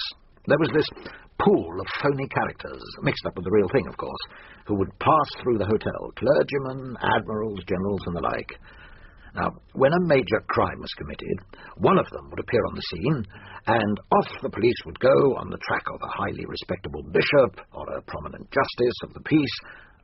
There 0.47 0.58
was 0.58 0.71
this 0.73 0.89
pool 1.38 1.73
of 1.80 1.88
phony 2.01 2.27
characters, 2.27 2.82
mixed 3.01 3.25
up 3.25 3.36
with 3.36 3.45
the 3.45 3.51
real 3.51 3.69
thing, 3.69 3.88
of 3.88 3.97
course, 3.97 4.23
who 4.65 4.75
would 4.75 4.99
pass 4.99 5.30
through 5.41 5.58
the 5.58 5.69
hotel 5.69 6.13
clergymen, 6.17 6.97
admirals, 7.01 7.62
generals, 7.67 8.01
and 8.06 8.15
the 8.15 8.21
like. 8.21 8.58
Now, 9.36 9.47
when 9.73 9.93
a 9.93 10.08
major 10.08 10.41
crime 10.49 10.80
was 10.80 10.91
committed, 10.97 11.38
one 11.77 11.97
of 11.97 12.10
them 12.10 12.30
would 12.30 12.39
appear 12.39 12.65
on 12.67 12.75
the 12.75 12.89
scene, 12.91 13.25
and 13.67 13.99
off 14.12 14.41
the 14.41 14.49
police 14.49 14.82
would 14.86 14.99
go 14.99 15.38
on 15.38 15.49
the 15.49 15.62
track 15.67 15.86
of 15.93 16.01
a 16.01 16.12
highly 16.17 16.45
respectable 16.45 17.04
bishop 17.04 17.62
or 17.73 17.86
a 17.93 18.01
prominent 18.01 18.49
justice 18.51 18.97
of 19.04 19.13
the 19.13 19.21
peace, 19.21 19.58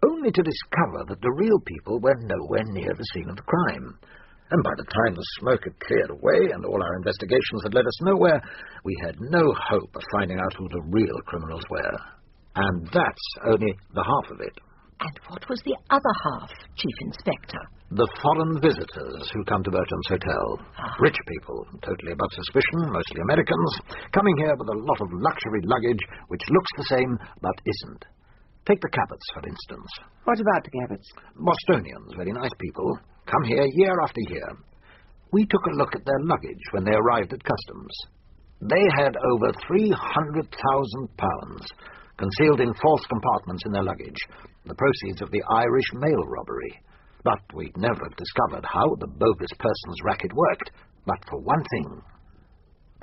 only 0.05 0.31
to 0.31 0.43
discover 0.43 1.03
that 1.09 1.21
the 1.21 1.33
real 1.35 1.59
people 1.65 1.99
were 1.99 2.15
nowhere 2.21 2.63
near 2.71 2.93
the 2.93 3.09
scene 3.13 3.29
of 3.29 3.35
the 3.35 3.49
crime. 3.49 3.99
And 4.49 4.63
by 4.63 4.71
the 4.77 4.87
time 4.87 5.13
the 5.15 5.27
smoke 5.39 5.63
had 5.63 5.79
cleared 5.79 6.11
away 6.11 6.51
and 6.53 6.63
all 6.63 6.81
our 6.81 6.95
investigations 6.95 7.63
had 7.63 7.73
led 7.73 7.85
us 7.85 8.01
nowhere, 8.01 8.41
we 8.83 8.95
had 9.03 9.19
no 9.19 9.43
hope 9.69 9.91
of 9.93 10.13
finding 10.15 10.39
out 10.39 10.55
who 10.55 10.67
the 10.69 10.87
real 10.87 11.19
criminals 11.25 11.63
were. 11.69 11.97
And 12.55 12.87
that's 12.87 13.27
only 13.45 13.73
the 13.93 14.03
half 14.07 14.31
of 14.31 14.39
it. 14.41 14.55
And 14.99 15.13
what 15.29 15.45
was 15.49 15.61
the 15.61 15.77
other 15.91 16.13
half, 16.25 16.49
Chief 16.73 16.97
Inspector? 17.01 17.61
The 17.91 18.09
foreign 18.23 18.57
visitors 18.59 19.29
who 19.31 19.45
come 19.45 19.63
to 19.63 19.71
Bertram's 19.71 20.09
Hotel. 20.09 20.45
Ah. 20.79 20.95
Rich 20.99 21.19
people, 21.27 21.67
totally 21.83 22.11
above 22.17 22.31
suspicion, 22.33 22.89
mostly 22.89 23.21
Americans, 23.21 23.71
coming 24.11 24.35
here 24.41 24.55
with 24.57 24.67
a 24.67 24.79
lot 24.79 24.99
of 24.99 25.13
luxury 25.13 25.61
luggage 25.69 26.03
which 26.27 26.41
looks 26.49 26.71
the 26.77 26.89
same 26.97 27.11
but 27.41 27.55
isn't. 27.63 28.03
Take 28.65 28.81
the 28.81 28.91
Cabots, 28.91 29.27
for 29.31 29.43
instance. 29.47 29.91
What 30.25 30.39
about 30.41 30.65
the 30.65 30.73
Cabots? 30.81 31.07
Bostonians, 31.35 32.11
very 32.17 32.33
nice 32.33 32.51
people, 32.59 32.99
come 33.27 33.43
here 33.43 33.65
year 33.73 34.01
after 34.01 34.21
year. 34.29 34.57
We 35.31 35.45
took 35.45 35.65
a 35.65 35.75
look 35.75 35.95
at 35.95 36.05
their 36.05 36.19
luggage 36.21 36.63
when 36.71 36.83
they 36.83 36.95
arrived 36.95 37.33
at 37.33 37.43
customs. 37.43 37.93
They 38.61 38.85
had 38.97 39.15
over 39.15 39.51
£300,000 39.69 40.47
concealed 42.17 42.61
in 42.61 42.73
false 42.81 43.05
compartments 43.07 43.63
in 43.65 43.71
their 43.71 43.83
luggage, 43.83 44.17
the 44.65 44.75
proceeds 44.75 45.21
of 45.21 45.29
the 45.31 45.43
Irish 45.49 45.93
mail 45.93 46.23
robbery. 46.25 46.81
But 47.23 47.39
we'd 47.53 47.77
never 47.77 48.01
have 48.03 48.17
discovered 48.17 48.65
how 48.65 48.95
the 48.99 49.07
bogus 49.07 49.51
persons 49.59 49.97
racket 50.03 50.31
worked, 50.33 50.71
but 51.05 51.17
for 51.29 51.39
one 51.41 51.63
thing. 51.71 52.01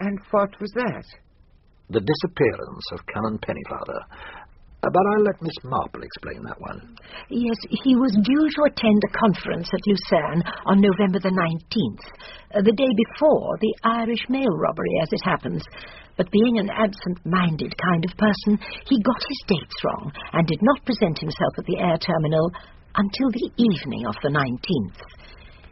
And 0.00 0.18
what 0.30 0.50
was 0.60 0.72
that? 0.74 1.04
The 1.90 2.00
disappearance 2.00 2.86
of 2.92 3.06
Canon 3.06 3.38
Pennyfather. 3.38 4.00
But 4.92 5.06
I'll 5.16 5.24
let 5.24 5.40
Miss 5.40 5.56
Marple 5.64 6.02
explain 6.02 6.44
that 6.44 6.60
one. 6.60 6.96
Yes, 7.30 7.56
he 7.70 7.96
was 7.96 8.12
due 8.20 8.46
to 8.52 8.60
attend 8.68 9.00
a 9.00 9.16
conference 9.16 9.68
at 9.72 9.86
Lucerne 9.86 10.42
on 10.66 10.80
November 10.84 11.18
the 11.20 11.32
19th, 11.32 12.04
uh, 12.52 12.60
the 12.60 12.76
day 12.76 12.92
before 12.92 13.56
the 13.60 13.74
Irish 13.84 14.28
mail 14.28 14.52
robbery, 14.52 14.94
as 15.00 15.08
it 15.12 15.24
happens. 15.24 15.64
But 16.16 16.30
being 16.30 16.58
an 16.58 16.70
absent-minded 16.70 17.72
kind 17.80 18.04
of 18.04 18.16
person, 18.18 18.60
he 18.86 19.02
got 19.02 19.24
his 19.24 19.40
dates 19.48 19.78
wrong 19.84 20.12
and 20.32 20.46
did 20.46 20.60
not 20.62 20.84
present 20.84 21.18
himself 21.18 21.54
at 21.58 21.64
the 21.64 21.80
air 21.80 21.98
terminal 21.98 22.52
until 22.94 23.30
the 23.32 23.50
evening 23.56 24.06
of 24.06 24.14
the 24.22 24.30
19th. 24.30 25.00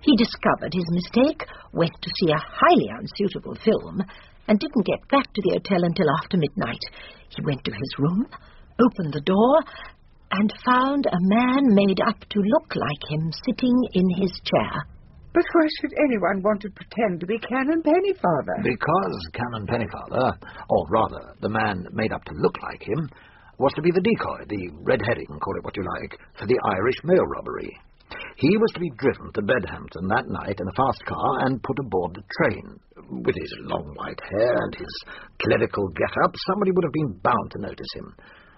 He 0.01 0.17
discovered 0.17 0.75
his 0.75 0.89
mistake, 0.91 1.47
went 1.73 1.95
to 2.01 2.11
see 2.19 2.33
a 2.33 2.43
highly 2.43 2.89
unsuitable 2.91 3.55
film, 3.63 4.03
and 4.49 4.59
didn't 4.59 4.87
get 4.87 5.07
back 5.09 5.33
to 5.33 5.43
the 5.43 5.55
hotel 5.55 5.85
until 5.85 6.11
after 6.19 6.37
midnight. 6.37 6.83
He 7.29 7.45
went 7.45 7.63
to 7.65 7.71
his 7.71 7.93
room, 7.99 8.27
opened 8.85 9.15
the 9.15 9.27
door, 9.27 9.55
and 10.33 10.53
found 10.65 11.07
a 11.07 11.21
man 11.21 11.75
made 11.75 12.01
up 12.07 12.19
to 12.19 12.41
look 12.41 12.69
like 12.75 13.03
him 13.11 13.31
sitting 13.45 13.77
in 13.93 14.09
his 14.17 14.33
chair. 14.45 14.73
But 15.35 15.45
why 15.53 15.67
should 15.81 15.95
anyone 15.97 16.43
want 16.43 16.61
to 16.63 16.71
pretend 16.71 17.21
to 17.21 17.27
be 17.27 17.39
Canon 17.39 17.83
Pennyfather? 17.83 18.63
Because 18.63 19.19
Canon 19.33 19.67
Pennyfather, 19.67 20.37
or 20.69 20.87
rather 20.91 21.35
the 21.41 21.49
man 21.49 21.87
made 21.93 22.13
up 22.13 22.25
to 22.25 22.35
look 22.37 22.57
like 22.71 22.83
him, 22.83 23.09
was 23.59 23.73
to 23.75 23.83
be 23.83 23.91
the 23.93 24.01
decoy, 24.01 24.45
the 24.49 24.71
red 24.83 25.01
herring, 25.01 25.39
call 25.41 25.57
it 25.57 25.65
what 25.65 25.77
you 25.77 25.85
like, 26.01 26.19
for 26.39 26.47
the 26.47 26.59
Irish 26.77 26.97
mail 27.05 27.25
robbery. 27.25 27.73
He 28.37 28.57
was 28.57 28.73
to 28.75 28.81
be 28.81 28.93
driven 28.99 29.33
to 29.33 29.41
Bedhampton 29.41 30.09
that 30.09 30.29
night 30.29 30.61
in 30.61 30.69
a 30.69 30.77
fast 30.77 31.05
car 31.07 31.47
and 31.47 31.63
put 31.63 31.79
aboard 31.79 32.13
the 32.15 32.25
train. 32.37 32.81
With 33.25 33.37
his 33.37 33.53
long 33.63 33.95
white 33.97 34.21
hair 34.31 34.53
and 34.53 34.75
his 34.75 34.95
clerical 35.41 35.89
get-up, 35.89 36.35
somebody 36.49 36.73
would 36.73 36.85
have 36.85 36.93
been 36.93 37.21
bound 37.23 37.51
to 37.53 37.61
notice 37.61 37.93
him, 37.95 38.15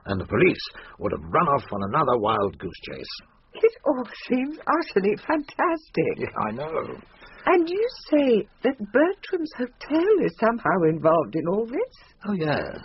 and 0.06 0.20
the 0.20 0.26
police 0.26 0.64
would 0.98 1.12
have 1.12 1.32
run 1.32 1.48
off 1.48 1.64
on 1.72 1.82
another 1.82 2.18
wild 2.18 2.58
goose 2.58 2.80
chase. 2.90 3.14
It 3.54 3.72
all 3.86 4.04
seems 4.28 4.58
utterly 4.66 5.16
fantastic. 5.26 6.14
Yeah, 6.18 6.34
I 6.48 6.50
know. 6.52 6.98
And 7.46 7.68
you 7.68 7.86
say 8.10 8.48
that 8.62 8.78
Bertram's 8.78 9.52
Hotel 9.56 10.14
is 10.24 10.34
somehow 10.40 10.88
involved 10.88 11.36
in 11.36 11.46
all 11.48 11.66
this? 11.66 11.94
Oh, 12.26 12.32
yes. 12.32 12.80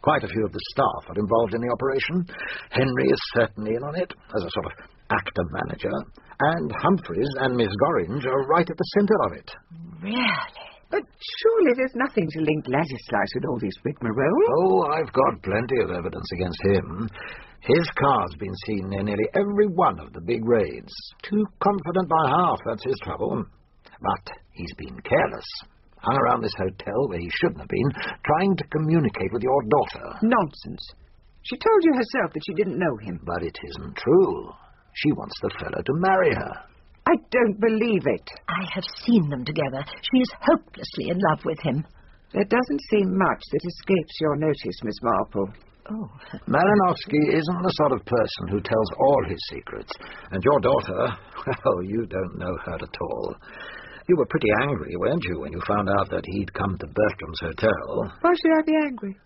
Quite 0.00 0.24
a 0.24 0.28
few 0.28 0.44
of 0.44 0.52
the 0.52 0.60
staff 0.72 1.10
are 1.10 1.20
involved 1.20 1.54
in 1.54 1.60
the 1.60 1.72
operation. 1.72 2.26
Henry 2.70 3.08
is 3.10 3.20
certainly 3.34 3.74
in 3.76 3.84
on 3.84 3.94
it, 3.94 4.12
as 4.34 4.42
a 4.42 4.50
sort 4.50 4.66
of 4.66 4.72
actor-manager. 5.10 5.92
And 6.40 6.72
Humphreys 6.72 7.28
and 7.40 7.54
Miss 7.54 7.68
Gorringe 7.84 8.26
are 8.26 8.46
right 8.48 8.68
at 8.68 8.76
the 8.76 8.90
centre 8.96 9.20
of 9.26 9.32
it. 9.36 9.50
Really? 10.02 10.71
But 10.92 11.08
surely 11.40 11.72
there's 11.74 11.96
nothing 11.96 12.28
to 12.28 12.40
link 12.44 12.68
Ladislaus 12.68 13.32
with 13.34 13.48
all 13.48 13.58
this 13.58 13.72
rigmarole. 13.82 14.44
Oh, 14.60 14.92
I've 14.92 15.10
got 15.10 15.42
plenty 15.42 15.80
of 15.80 15.90
evidence 15.90 16.28
against 16.36 16.60
him. 16.68 17.08
His 17.64 17.88
car's 17.96 18.34
been 18.38 18.54
seen 18.66 18.90
near 18.90 19.02
nearly 19.02 19.24
every 19.34 19.68
one 19.72 19.98
of 19.98 20.12
the 20.12 20.20
big 20.20 20.44
raids. 20.44 20.92
Too 21.22 21.46
confident 21.64 22.08
by 22.10 22.28
half, 22.28 22.58
that's 22.66 22.84
his 22.84 23.00
trouble. 23.04 23.42
But 23.82 24.36
he's 24.52 24.74
been 24.76 25.00
careless. 25.00 25.48
Hung 25.96 26.18
around 26.18 26.42
this 26.42 26.58
hotel 26.58 27.08
where 27.08 27.20
he 27.20 27.30
shouldn't 27.40 27.60
have 27.60 27.72
been, 27.72 27.90
trying 28.26 28.56
to 28.56 28.64
communicate 28.68 29.32
with 29.32 29.42
your 29.42 29.62
daughter. 29.70 30.18
Nonsense. 30.20 30.84
She 31.42 31.56
told 31.56 31.80
you 31.84 31.94
herself 31.94 32.34
that 32.34 32.44
she 32.44 32.54
didn't 32.54 32.78
know 32.78 32.96
him. 33.00 33.18
But 33.24 33.42
it 33.42 33.56
isn't 33.64 33.96
true. 33.96 34.52
She 34.92 35.12
wants 35.12 35.40
the 35.40 35.50
fellow 35.58 35.80
to 35.80 35.94
marry 36.04 36.34
her. 36.34 36.52
I 37.06 37.14
don't 37.30 37.58
believe 37.60 38.06
it. 38.06 38.26
I 38.48 38.62
have 38.74 38.84
seen 39.04 39.28
them 39.28 39.44
together. 39.44 39.84
She 40.12 40.18
is 40.20 40.30
hopelessly 40.40 41.08
in 41.10 41.18
love 41.30 41.40
with 41.44 41.58
him. 41.62 41.84
There 42.32 42.44
doesn't 42.44 42.82
seem 42.90 43.18
much 43.18 43.42
that 43.52 43.68
escapes 43.68 44.14
your 44.20 44.36
notice, 44.36 44.78
Miss 44.84 44.96
Marple. 45.02 45.48
Oh, 45.90 46.08
Malinowski 46.46 47.34
isn't 47.34 47.62
the 47.62 47.74
sort 47.74 47.92
of 47.92 48.06
person 48.06 48.48
who 48.48 48.60
tells 48.60 48.90
all 48.98 49.24
his 49.28 49.38
secrets. 49.50 49.92
And 50.30 50.42
your 50.44 50.60
daughter, 50.60 51.16
well, 51.46 51.82
you 51.82 52.06
don't 52.06 52.38
know 52.38 52.56
her 52.66 52.74
at 52.74 52.96
all. 53.00 53.34
You 54.08 54.16
were 54.16 54.26
pretty 54.26 54.48
angry, 54.62 54.94
weren't 54.96 55.24
you, 55.24 55.40
when 55.40 55.52
you 55.52 55.60
found 55.66 55.88
out 55.88 56.08
that 56.10 56.24
he'd 56.26 56.54
come 56.54 56.78
to 56.78 56.86
Bertram's 56.86 57.40
hotel? 57.40 58.12
Why 58.20 58.30
should 58.30 58.58
I 58.58 58.62
be 58.64 58.76
angry? 58.86 59.16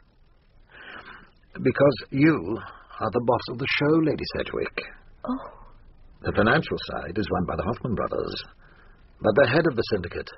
Because 1.63 1.97
you 2.11 2.59
are 3.01 3.11
the 3.11 3.25
boss 3.25 3.41
of 3.51 3.59
the 3.59 3.67
show, 3.79 3.95
Lady 4.03 4.25
Sedgwick. 4.37 4.83
oh. 5.29 5.56
The 6.27 6.35
financial 6.35 6.77
side 6.91 7.15
is 7.17 7.31
run 7.31 7.47
by 7.47 7.55
the 7.55 7.63
Hoffman 7.63 7.95
brothers. 7.95 8.35
But 9.23 9.37
the 9.37 9.47
head 9.47 9.63
of 9.71 9.77
the 9.77 9.87
syndicate, 9.95 10.29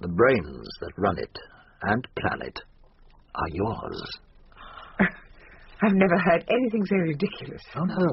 the 0.00 0.08
brains 0.08 0.68
that 0.80 0.96
run 0.96 1.18
it 1.18 1.38
and 1.82 2.08
plan 2.18 2.40
it, 2.48 2.58
are 3.34 3.52
yours. 3.52 4.02
I've 5.84 6.00
never 6.00 6.16
heard 6.24 6.48
anything 6.48 6.82
so 6.86 6.96
ridiculous. 6.96 7.60
Oh, 7.76 7.84
no. 7.84 8.08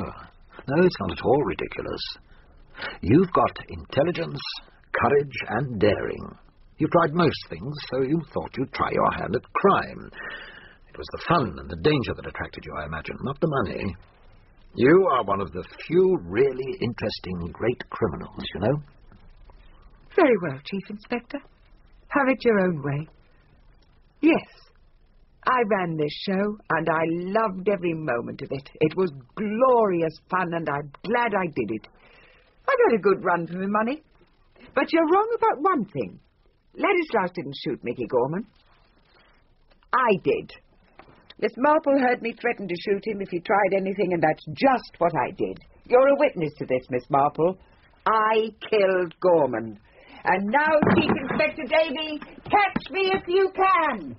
No, 0.68 0.84
it's 0.84 1.00
not 1.00 1.14
at 1.14 1.24
all 1.24 1.42
ridiculous. 1.44 2.04
You've 3.00 3.32
got 3.32 3.64
intelligence, 3.70 4.42
courage, 4.92 5.38
and 5.56 5.80
daring. 5.80 6.36
You've 6.80 6.92
tried 6.92 7.14
most 7.14 7.40
things, 7.50 7.74
so 7.92 8.02
you 8.02 8.20
thought 8.34 8.52
you'd 8.58 8.74
try 8.74 8.90
your 8.92 9.12
hand 9.12 9.38
at 9.38 9.54
crime. 9.54 10.12
It 10.90 10.98
was 10.98 11.08
the 11.14 11.24
fun 11.30 11.56
and 11.60 11.70
the 11.70 11.80
danger 11.82 12.12
that 12.14 12.28
attracted 12.28 12.66
you, 12.66 12.74
I 12.78 12.86
imagine, 12.86 13.16
not 13.22 13.40
the 13.40 13.64
money. 13.64 13.96
You 14.78 15.08
are 15.10 15.24
one 15.24 15.40
of 15.40 15.52
the 15.54 15.64
few 15.88 16.18
really 16.24 16.78
interesting 16.82 17.52
great 17.54 17.82
criminals, 17.90 18.44
you 18.54 18.60
know. 18.60 18.84
Very 20.16 20.36
well, 20.42 20.60
Chief 20.66 20.90
Inspector. 20.90 21.38
Have 22.10 22.28
it 22.28 22.44
your 22.44 22.60
own 22.60 22.82
way. 22.84 23.08
Yes, 24.22 24.66
I 25.48 25.62
ran 25.70 25.96
this 25.96 26.12
show, 26.28 26.58
and 26.72 26.90
I 26.90 27.04
loved 27.08 27.70
every 27.70 27.94
moment 27.94 28.42
of 28.42 28.50
it. 28.52 28.70
It 28.82 28.98
was 28.98 29.12
glorious 29.36 30.20
fun, 30.30 30.54
and 30.54 30.68
I'm 30.68 30.92
glad 31.06 31.34
I 31.34 31.46
did 31.46 31.70
it. 31.70 31.88
I 32.68 32.76
got 32.86 32.96
a 32.96 33.02
good 33.02 33.24
run 33.24 33.48
for 33.48 33.54
my 33.54 33.68
money. 33.68 34.04
But 34.74 34.92
you're 34.92 35.08
wrong 35.08 35.36
about 35.38 35.62
one 35.62 35.86
thing. 35.86 36.20
Ladislaus 36.76 37.32
didn't 37.34 37.56
shoot 37.64 37.80
Mickey 37.84 38.08
Gorman. 38.08 38.46
I 39.94 40.18
did. 40.24 40.52
Miss 41.40 41.52
Marple 41.58 42.00
heard 42.00 42.22
me 42.22 42.34
threaten 42.40 42.68
to 42.68 42.76
shoot 42.88 43.04
him 43.06 43.22
if 43.22 43.30
he 43.30 43.40
tried 43.40 43.76
anything, 43.76 44.14
and 44.14 44.24
that's 44.24 44.46
just 44.56 44.92
what 45.00 45.12
I 45.16 45.32
did. 45.36 45.60
You're 45.86 46.08
a 46.08 46.16
witness 46.18 46.54
to 46.60 46.66
this, 46.66 46.88
Miss 46.90 47.04
Marple. 47.10 47.58
I 48.08 48.50
killed 48.70 49.14
Gorman. 49.20 49.78
And 50.24 50.42
now, 50.48 50.74
Chief 50.96 51.12
Inspector 51.12 51.66
Davy, 51.68 52.20
catch 52.50 52.84
me 52.90 53.12
if 53.14 53.24
you 53.28 53.52
can. 53.54 54.16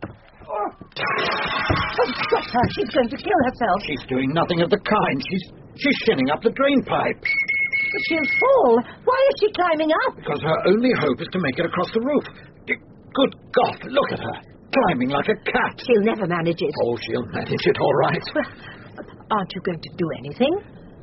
Oh, 0.46 0.70
oh 0.70 2.12
stop 2.30 2.46
her. 2.52 2.66
She's 2.78 2.92
going 2.94 3.08
to 3.08 3.16
kill 3.16 3.40
herself. 3.48 3.78
She's 3.86 4.06
doing 4.08 4.30
nothing 4.32 4.60
of 4.60 4.70
the 4.70 4.78
kind. 4.78 5.18
She's 5.18 5.44
she's 5.74 5.98
shinning 6.06 6.30
up 6.30 6.42
the 6.42 6.50
drain 6.50 6.84
pipe. 6.84 7.18
But 7.18 8.02
she'll 8.08 8.30
fall. 8.38 8.78
Why 9.02 9.20
is 9.32 9.34
she 9.40 9.48
climbing 9.56 9.90
up? 10.06 10.16
Because 10.16 10.42
her 10.42 10.58
only 10.68 10.92
hope 11.00 11.20
is 11.20 11.28
to 11.32 11.40
make 11.40 11.58
it 11.58 11.66
across 11.66 11.90
the 11.92 12.00
roof. 12.00 12.24
Good 12.66 13.34
God, 13.56 13.90
look 13.90 14.12
at 14.12 14.20
her. 14.20 14.55
Climbing 14.76 15.08
like 15.08 15.28
a 15.32 15.38
cat. 15.48 15.74
She'll 15.80 16.04
never 16.04 16.26
manage 16.26 16.60
it. 16.60 16.74
Oh, 16.84 16.96
she'll 17.00 17.24
manage 17.32 17.64
it 17.64 17.76
all 17.80 17.94
right. 17.94 18.24
Well, 18.34 18.44
aren't 19.30 19.52
you 19.54 19.60
going 19.64 19.80
to 19.80 19.90
do 19.96 20.06
anything? 20.18 20.52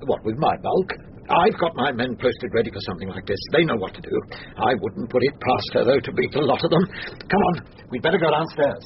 What 0.05 0.23
with 0.23 0.37
my 0.37 0.53
bulk? 0.61 0.93
I've 1.29 1.57
got 1.57 1.73
my 1.75 1.91
men 1.91 2.15
posted 2.19 2.51
ready 2.53 2.69
for 2.69 2.81
something 2.85 3.07
like 3.09 3.25
this. 3.25 3.39
They 3.53 3.63
know 3.63 3.77
what 3.77 3.93
to 3.95 4.01
do. 4.01 4.13
I 4.57 4.75
wouldn't 4.77 5.09
put 5.09 5.23
it 5.23 5.33
past 5.39 5.69
her, 5.73 5.83
though, 5.85 5.99
to 5.99 6.11
beat 6.11 6.35
a 6.35 6.43
lot 6.45 6.63
of 6.63 6.69
them. 6.69 6.85
Come 7.31 7.41
on, 7.41 7.55
we'd 7.89 8.03
better 8.03 8.19
go 8.19 8.29
downstairs. 8.29 8.83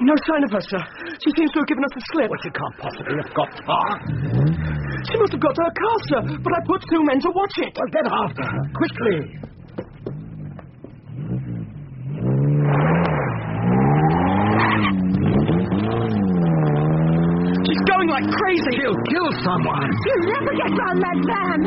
No 0.00 0.14
sign 0.28 0.44
of 0.44 0.52
her, 0.52 0.60
sir. 0.60 0.82
She 1.24 1.30
seems 1.40 1.50
to 1.52 1.58
have 1.64 1.68
given 1.68 1.84
us 1.84 1.92
the 1.96 2.04
slip. 2.12 2.28
Well, 2.30 2.40
she 2.44 2.50
can't 2.52 2.76
possibly 2.76 3.16
have 3.16 3.32
got 3.32 3.50
far. 3.64 3.90
She 5.08 5.16
must 5.16 5.32
have 5.32 5.40
got 5.40 5.54
to 5.56 5.62
her 5.64 5.74
car, 5.74 5.98
sir, 6.12 6.20
but 6.44 6.52
I 6.52 6.60
put 6.66 6.80
two 6.92 7.02
men 7.02 7.18
to 7.24 7.30
watch 7.32 7.56
it. 7.64 7.72
Well, 7.72 7.88
get 7.88 8.04
after 8.04 8.44
her, 8.44 8.62
quickly. 8.76 9.40
She's 17.66 17.82
going 17.88 18.05
like 18.16 18.32
crazy. 18.32 18.72
She'll 18.80 18.96
kill 19.12 19.30
someone. 19.44 19.90
She'll 20.04 20.24
never 20.32 20.52
get 20.56 20.72
round 20.72 20.98
that 21.04 21.18
van. 21.28 21.60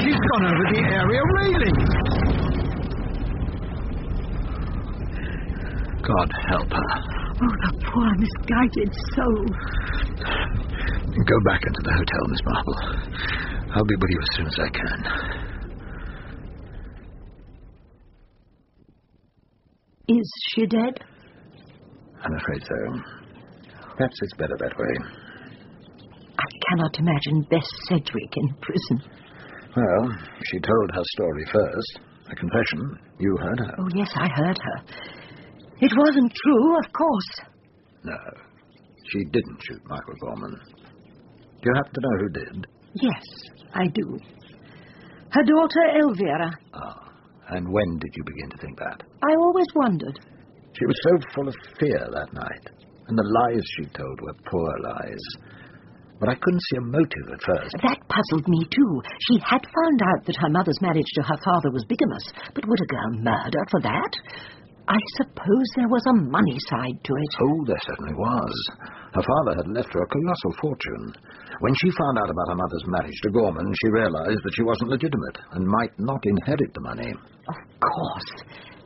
She's 0.00 0.20
gone 0.30 0.44
over 0.50 0.64
the 0.74 0.82
area 0.82 1.22
railing. 1.38 1.76
God 6.02 6.28
help 6.48 6.70
her. 6.70 6.90
Oh, 7.38 7.54
the 7.62 7.72
poor 7.86 8.10
misguided 8.16 8.90
soul. 9.14 9.44
Go 11.26 11.38
back 11.44 11.62
into 11.66 11.82
the 11.82 11.92
hotel, 11.92 12.22
Miss 12.28 12.42
Marple. 12.44 12.78
I'll 13.74 13.84
be 13.84 13.96
with 13.96 14.10
you 14.10 14.20
as 14.20 14.28
soon 14.36 14.46
as 14.46 14.58
I 14.58 14.68
can. 14.70 14.98
Is 20.08 20.32
she 20.54 20.66
dead? 20.66 21.04
I'm 22.26 22.34
afraid 22.34 22.62
so. 22.62 22.78
Perhaps 23.96 24.16
it's 24.20 24.34
better 24.36 24.56
that 24.58 24.76
way. 24.76 24.94
I 26.38 26.48
cannot 26.68 26.98
imagine 26.98 27.46
Bess 27.48 27.66
Sedgwick 27.88 28.32
in 28.36 28.48
prison. 28.60 29.02
Well, 29.76 30.10
she 30.50 30.58
told 30.58 30.90
her 30.92 31.02
story 31.14 31.44
first. 31.52 32.00
A 32.30 32.34
confession. 32.34 32.98
You 33.20 33.36
heard 33.36 33.60
her. 33.60 33.74
Oh, 33.78 33.88
yes, 33.94 34.10
I 34.16 34.28
heard 34.34 34.58
her. 34.60 34.84
It 35.80 35.92
wasn't 35.96 36.32
true, 36.34 36.78
of 36.84 36.92
course. 36.92 37.40
No. 38.02 38.16
She 39.12 39.24
didn't 39.26 39.62
shoot 39.62 39.80
Michael 39.86 40.14
Gorman. 40.20 40.58
Do 40.74 41.62
you 41.62 41.72
happen 41.76 41.92
to 41.94 42.00
know 42.00 42.18
who 42.18 42.28
did? 42.30 42.66
Yes, 42.94 43.24
I 43.74 43.86
do. 43.94 44.18
Her 45.30 45.44
daughter, 45.44 46.00
Elvira. 46.00 46.50
Ah. 46.74 47.02
And 47.50 47.68
when 47.72 47.98
did 47.98 48.10
you 48.16 48.24
begin 48.24 48.50
to 48.50 48.56
think 48.58 48.76
that? 48.78 49.04
I 49.22 49.34
always 49.36 49.66
wondered. 49.76 50.18
She 50.76 50.84
was 50.84 50.98
so 51.08 51.12
full 51.34 51.48
of 51.48 51.56
fear 51.80 52.04
that 52.12 52.32
night. 52.32 52.64
And 53.08 53.16
the 53.16 53.24
lies 53.24 53.64
she 53.76 53.86
told 53.96 54.20
were 54.20 54.36
poor 54.50 54.72
lies. 54.82 55.24
But 56.20 56.30
I 56.30 56.36
couldn't 56.40 56.64
see 56.68 56.76
a 56.76 56.84
motive 56.84 57.28
at 57.32 57.44
first. 57.44 57.76
That 57.80 58.00
puzzled 58.08 58.48
me, 58.48 58.60
too. 58.72 58.92
She 59.28 59.36
had 59.40 59.60
found 59.60 59.98
out 60.00 60.24
that 60.24 60.40
her 60.40 60.48
mother's 60.48 60.80
marriage 60.80 61.08
to 61.16 61.22
her 61.22 61.38
father 61.44 61.70
was 61.70 61.84
bigamous, 61.84 62.26
but 62.54 62.64
would 62.66 62.80
a 62.80 62.92
girl 62.92 63.12
murder 63.20 63.62
for 63.70 63.80
that? 63.84 64.12
I 64.88 65.00
suppose 65.18 65.66
there 65.74 65.90
was 65.90 66.04
a 66.08 66.22
money 66.30 66.56
side 66.70 66.98
to 67.04 67.12
it. 67.12 67.32
Oh, 67.42 67.58
there 67.66 67.84
certainly 67.84 68.14
was. 68.14 68.56
Her 69.12 69.24
father 69.26 69.58
had 69.58 69.68
left 69.74 69.92
her 69.92 70.02
a 70.02 70.12
colossal 70.14 70.54
fortune. 70.62 71.12
When 71.60 71.74
she 71.74 71.90
found 71.90 72.16
out 72.22 72.30
about 72.30 72.48
her 72.54 72.60
mother's 72.62 72.86
marriage 72.86 73.20
to 73.22 73.30
Gorman, 73.34 73.66
she 73.82 73.90
realized 73.90 74.40
that 74.44 74.54
she 74.54 74.62
wasn't 74.62 74.94
legitimate 74.94 75.38
and 75.52 75.66
might 75.66 75.92
not 75.98 76.22
inherit 76.24 76.72
the 76.72 76.80
money. 76.80 77.12
Of 77.12 77.58
course. 77.82 78.30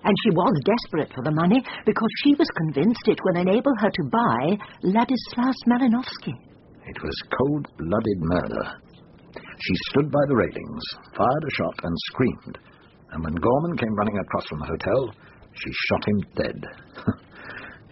And 0.02 0.14
she 0.24 0.30
was 0.32 0.54
desperate 0.64 1.12
for 1.14 1.22
the 1.24 1.36
money 1.36 1.60
because 1.84 2.12
she 2.24 2.34
was 2.34 2.48
convinced 2.56 3.04
it 3.06 3.20
would 3.24 3.36
enable 3.36 3.72
her 3.80 3.90
to 3.90 4.04
buy 4.08 4.56
Ladislaus 4.82 5.58
Malinowski. 5.68 6.32
It 6.88 7.02
was 7.02 7.16
cold-blooded 7.36 8.20
murder. 8.20 8.64
She 9.36 9.74
stood 9.90 10.10
by 10.10 10.24
the 10.26 10.36
railings, 10.36 10.84
fired 11.14 11.44
a 11.44 11.54
shot, 11.54 11.76
and 11.84 11.94
screamed. 12.08 12.58
And 13.12 13.24
when 13.24 13.34
Gorman 13.34 13.76
came 13.76 13.94
running 13.94 14.18
across 14.18 14.46
from 14.48 14.60
the 14.60 14.72
hotel, 14.72 15.12
she 15.52 15.70
shot 15.88 16.08
him 16.08 16.20
dead. 16.34 16.60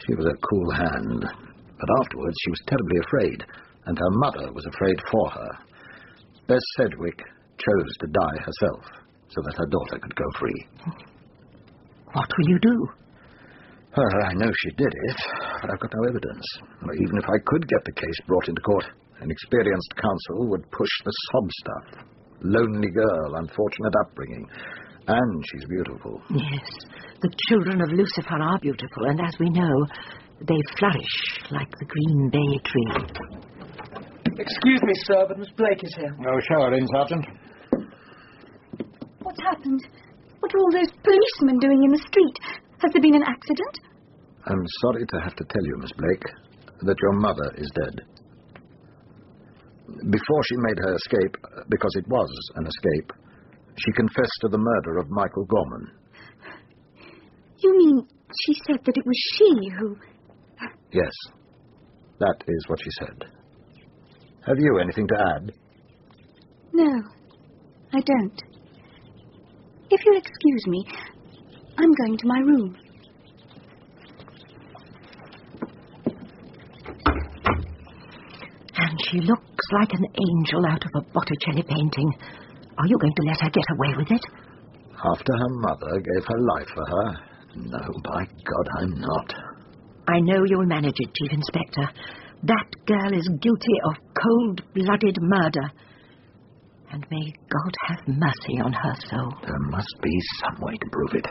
she 0.07 0.15
was 0.15 0.27
a 0.27 0.47
cool 0.49 0.71
hand. 0.73 1.21
But 1.21 1.91
afterwards 2.01 2.37
she 2.43 2.51
was 2.51 2.63
terribly 2.67 2.99
afraid, 3.05 3.45
and 3.85 3.99
her 3.99 4.13
mother 4.25 4.53
was 4.53 4.65
afraid 4.67 4.97
for 5.11 5.31
her. 5.31 5.51
Bess 6.47 6.65
Sedgwick 6.79 7.19
chose 7.59 7.93
to 8.01 8.07
die 8.07 8.39
herself 8.41 8.85
so 9.29 9.43
that 9.43 9.59
her 9.59 9.67
daughter 9.67 9.99
could 10.01 10.17
go 10.17 10.25
free. 10.39 10.67
What 12.13 12.29
will 12.39 12.49
you 12.49 12.59
do? 12.61 12.89
Well, 13.97 14.23
I 14.25 14.35
know 14.35 14.51
she 14.63 14.71
did 14.77 14.93
it, 14.93 15.17
but 15.61 15.71
I've 15.71 15.81
got 15.81 15.93
no 15.95 16.09
evidence. 16.09 16.47
Even 16.95 17.19
if 17.19 17.25
I 17.25 17.39
could 17.47 17.67
get 17.69 17.85
the 17.85 17.93
case 17.93 18.19
brought 18.27 18.49
into 18.49 18.61
court, 18.63 18.85
an 19.21 19.31
experienced 19.31 19.95
counsel 19.97 20.49
would 20.49 20.71
push 20.71 20.91
the 21.05 21.13
sob 21.33 21.51
stuff. 21.51 22.05
Lonely 22.43 22.91
girl, 22.91 23.35
unfortunate 23.37 23.95
upbringing. 24.05 24.47
And 25.09 25.45
she's 25.51 25.65
beautiful. 25.69 26.21
Yes, 26.31 26.69
the 27.23 27.31
children 27.49 27.81
of 27.81 27.89
Lucifer 27.91 28.39
are 28.41 28.59
beautiful, 28.61 29.05
and 29.07 29.21
as 29.21 29.35
we 29.41 29.49
know, 29.51 29.87
they 30.47 30.61
flourish 30.79 31.41
like 31.51 31.71
the 31.81 31.87
green 31.87 32.31
bay 32.31 32.59
tree. 32.65 32.93
Excuse 34.39 34.83
me, 34.83 34.93
sir, 35.05 35.25
but 35.27 35.39
Miss 35.39 35.51
Blake 35.57 35.83
is 35.83 35.95
here. 35.97 36.15
Oh, 36.21 36.39
show 36.49 36.61
her 36.61 36.75
in, 36.75 36.87
Sergeant. 36.95 37.27
What's 39.23 39.41
happened? 39.43 39.81
What 40.41 40.55
are 40.55 40.59
all 40.59 40.73
those 40.73 40.93
policemen 41.03 41.59
doing 41.59 41.83
in 41.85 41.93
the 41.93 42.05
street? 42.07 42.37
Has 42.83 42.93
there 42.93 43.03
been 43.03 43.17
an 43.17 43.27
accident? 43.27 43.75
I'm 44.47 44.65
sorry 44.81 45.05
to 45.05 45.21
have 45.21 45.35
to 45.35 45.45
tell 45.45 45.65
you, 45.65 45.77
Miss 45.79 45.93
Blake, 45.93 46.25
that 46.83 46.97
your 47.03 47.13
mother 47.21 47.53
is 47.57 47.71
dead. 47.75 48.01
Before 50.11 50.43
she 50.45 50.57
made 50.59 50.79
her 50.79 50.95
escape, 50.95 51.37
because 51.69 51.95
it 51.97 52.07
was 52.09 52.31
an 52.57 52.67
escape, 52.67 53.13
she 53.79 53.93
confessed 53.93 54.39
to 54.43 54.49
the 54.49 54.59
murder 54.59 54.99
of 54.99 55.11
Michael 55.11 55.45
Gorman. 55.45 55.91
You 57.59 57.77
mean 57.77 58.07
she 58.47 58.55
said 58.67 58.81
that 58.85 58.97
it 58.97 59.07
was 59.07 59.19
she 59.35 59.71
who. 59.79 59.97
Yes, 60.93 61.13
that 62.21 62.45
is 62.47 62.65
what 62.69 62.81
she 62.83 62.91
said. 63.01 63.25
Have 64.47 64.59
you 64.59 64.79
anything 64.79 65.07
to 65.09 65.15
add? 65.35 65.53
No, 66.73 67.03
I 67.93 68.01
don't. 68.01 68.43
If 69.91 70.05
you'll 70.05 70.19
excuse 70.19 70.67
me, 70.67 70.87
I'm 71.79 71.93
going 71.93 72.19
to 72.19 72.27
my 72.27 72.39
room. 72.41 72.77
And 78.77 78.99
she 79.11 79.21
looks 79.21 79.67
like 79.81 79.93
an 79.93 80.05
angel 80.05 80.67
out 80.67 80.85
of 80.85 80.91
a 80.95 81.01
Botticelli 81.13 81.63
painting. 81.63 82.13
Are 82.79 82.87
you 82.87 82.99
going 82.99 83.15
to 83.15 83.23
let 83.27 83.41
her 83.41 83.51
get 83.51 83.65
away 83.77 83.95
with 83.97 84.11
it? 84.11 84.25
After 85.05 85.33
her 85.33 85.49
mother 85.61 86.01
gave 86.01 86.25
her 86.27 86.39
life 86.39 86.69
for 86.75 86.87
her? 86.87 87.29
No, 87.57 87.93
by 88.05 88.25
God, 88.25 88.69
I'm 88.81 89.01
not. 89.01 89.35
I 90.09 90.21
know 90.21 90.45
you'll 90.45 90.67
manage 90.67 90.97
it, 90.97 91.11
Chief 91.15 91.33
Inspector. 91.33 91.89
That 92.45 92.67
girl 92.87 93.19
is 93.19 93.29
guilty 93.41 93.79
of 93.85 93.97
cold-blooded 94.23 95.19
murder. 95.21 95.71
And 96.91 97.07
may 97.11 97.33
God 97.51 97.75
have 97.89 98.09
mercy 98.09 98.61
on 98.65 98.73
her 98.73 98.95
soul. 99.11 99.35
There 99.43 99.59
must 99.71 99.95
be 100.03 100.19
some 100.41 100.61
way 100.61 100.73
to 100.73 100.89
prove 100.91 101.15
it. 101.15 101.27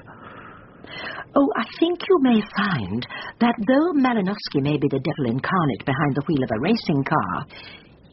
Oh, 1.35 1.49
I 1.55 1.65
think 1.79 1.99
you 2.07 2.17
may 2.21 2.41
find 2.55 3.05
that 3.39 3.55
though 3.67 3.93
Malinowski 3.93 4.61
may 4.61 4.77
be 4.77 4.87
the 4.87 5.01
devil 5.03 5.31
incarnate 5.31 5.85
behind 5.85 6.15
the 6.15 6.23
wheel 6.27 6.43
of 6.43 6.51
a 6.55 6.61
racing 6.61 7.03
car, 7.03 7.45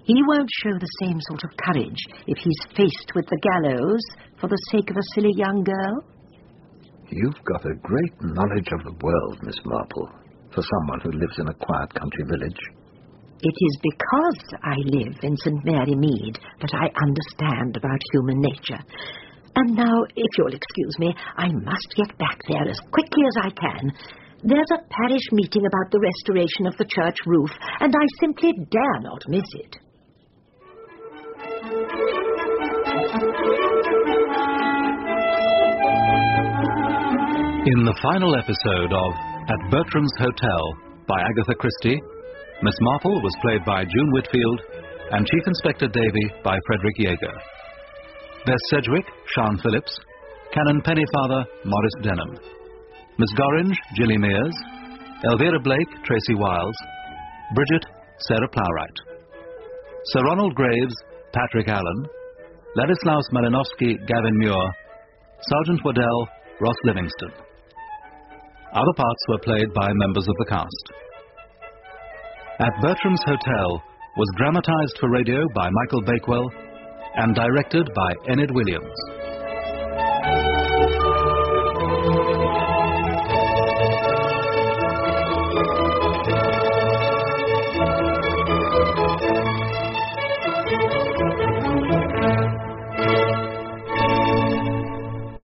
he 0.05 0.21
won't 0.29 0.51
show 0.63 0.73
the 0.73 0.97
same 1.05 1.19
sort 1.21 1.45
of 1.45 1.57
courage 1.57 2.03
if 2.27 2.39
he's 2.39 2.77
faced 2.77 3.13
with 3.15 3.27
the 3.27 3.41
gallows 3.41 4.05
for 4.41 4.49
the 4.49 4.59
sake 4.71 4.91
of 4.91 4.97
a 4.97 5.09
silly 5.15 5.33
young 5.37 5.65
girl. 5.65 6.05
You've 7.11 7.45
got 7.45 7.65
a 7.65 7.75
great 7.81 8.15
knowledge 8.21 8.69
of 8.73 8.85
the 8.85 8.97
world, 9.01 9.39
Miss 9.43 9.57
Marple, 9.65 10.09
for 10.53 10.63
someone 10.63 11.01
who 11.01 11.13
lives 11.13 11.39
in 11.39 11.49
a 11.49 11.55
quiet 11.55 11.95
country 11.95 12.25
village. 12.29 12.61
It 13.45 13.57
is 13.61 13.77
because 13.83 14.59
I 14.65 14.77
live 14.97 15.17
in 15.23 15.37
St. 15.37 15.63
Mary 15.67 15.95
Mead 15.95 16.39
that 16.63 16.73
I 16.73 16.89
understand 17.05 17.77
about 17.77 18.01
human 18.15 18.41
nature. 18.41 18.81
And 19.57 19.77
now, 19.77 20.01
if 20.17 20.31
you'll 20.39 20.55
excuse 20.55 20.99
me, 20.99 21.15
I 21.37 21.49
must 21.53 21.93
get 21.95 22.17
back 22.17 22.41
there 22.49 22.67
as 22.67 22.81
quickly 22.91 23.23
as 23.29 23.37
I 23.45 23.51
can. 23.51 23.93
There's 24.45 24.73
a 24.73 24.89
parish 24.89 25.29
meeting 25.33 25.67
about 25.67 25.93
the 25.93 26.01
restoration 26.01 26.67
of 26.67 26.77
the 26.79 26.87
church 26.89 27.17
roof, 27.27 27.51
and 27.81 27.93
I 27.95 28.07
simply 28.19 28.53
dare 28.71 29.01
not 29.01 29.23
miss 29.29 29.45
it. 29.53 29.77
In 37.67 37.85
the 37.85 37.99
final 38.03 38.37
episode 38.37 38.93
of 38.93 39.13
At 39.51 39.71
Bertram's 39.71 40.13
Hotel 40.19 40.75
by 41.07 41.21
Agatha 41.21 41.55
Christie, 41.55 42.01
Miss 42.65 42.81
Marple 42.81 43.21
was 43.21 43.37
played 43.43 43.63
by 43.67 43.85
June 43.85 44.11
Whitfield 44.13 44.61
and 45.11 45.27
Chief 45.27 45.45
Inspector 45.47 45.87
Davy 45.87 46.27
by 46.43 46.57
Frederick 46.67 46.97
Jaeger. 46.97 47.37
Bess 48.47 48.63
Sedgwick, 48.71 49.05
Siân 49.37 49.61
Phillips, 49.61 50.01
Canon 50.51 50.81
Pennyfather, 50.81 51.45
Maurice 51.67 52.01
Denham. 52.01 52.33
Miss 53.19 53.29
Gorringe, 53.37 53.77
Gilly 53.99 54.17
Mears, 54.17 54.57
Elvira 55.31 55.61
Blake, 55.61 55.93
Tracy 56.07 56.35
Wiles, 56.37 56.75
Bridget, 57.55 57.85
Sarah 58.21 58.49
Plowright. 58.49 58.97
Sir 60.15 60.23
Ronald 60.23 60.55
Graves, 60.55 60.97
Patrick 61.35 61.69
Allen, 61.69 62.09
Ladislaus 62.77 63.29
Malinowski, 63.35 63.93
Gavin 64.09 64.39
Muir, 64.39 64.73
Sergeant 65.53 65.85
Waddell, 65.85 66.29
Ross 66.63 66.77
Livingston. 66.85 67.33
Other 68.73 68.95
parts 68.97 69.23
were 69.29 69.45
played 69.45 69.75
by 69.75 69.93
members 69.93 70.27
of 70.27 70.35
the 70.39 70.47
cast. 70.49 71.05
At 72.61 72.81
Bertram's 72.81 73.23
Hotel 73.27 73.83
was 74.17 74.29
dramatized 74.37 74.97
for 75.01 75.11
radio 75.11 75.43
by 75.57 75.69
Michael 75.69 76.03
Bakewell 76.03 76.53
and 77.17 77.35
directed 77.35 77.91
by 77.97 78.15
Enid 78.31 78.53
Williams. 78.53 79.24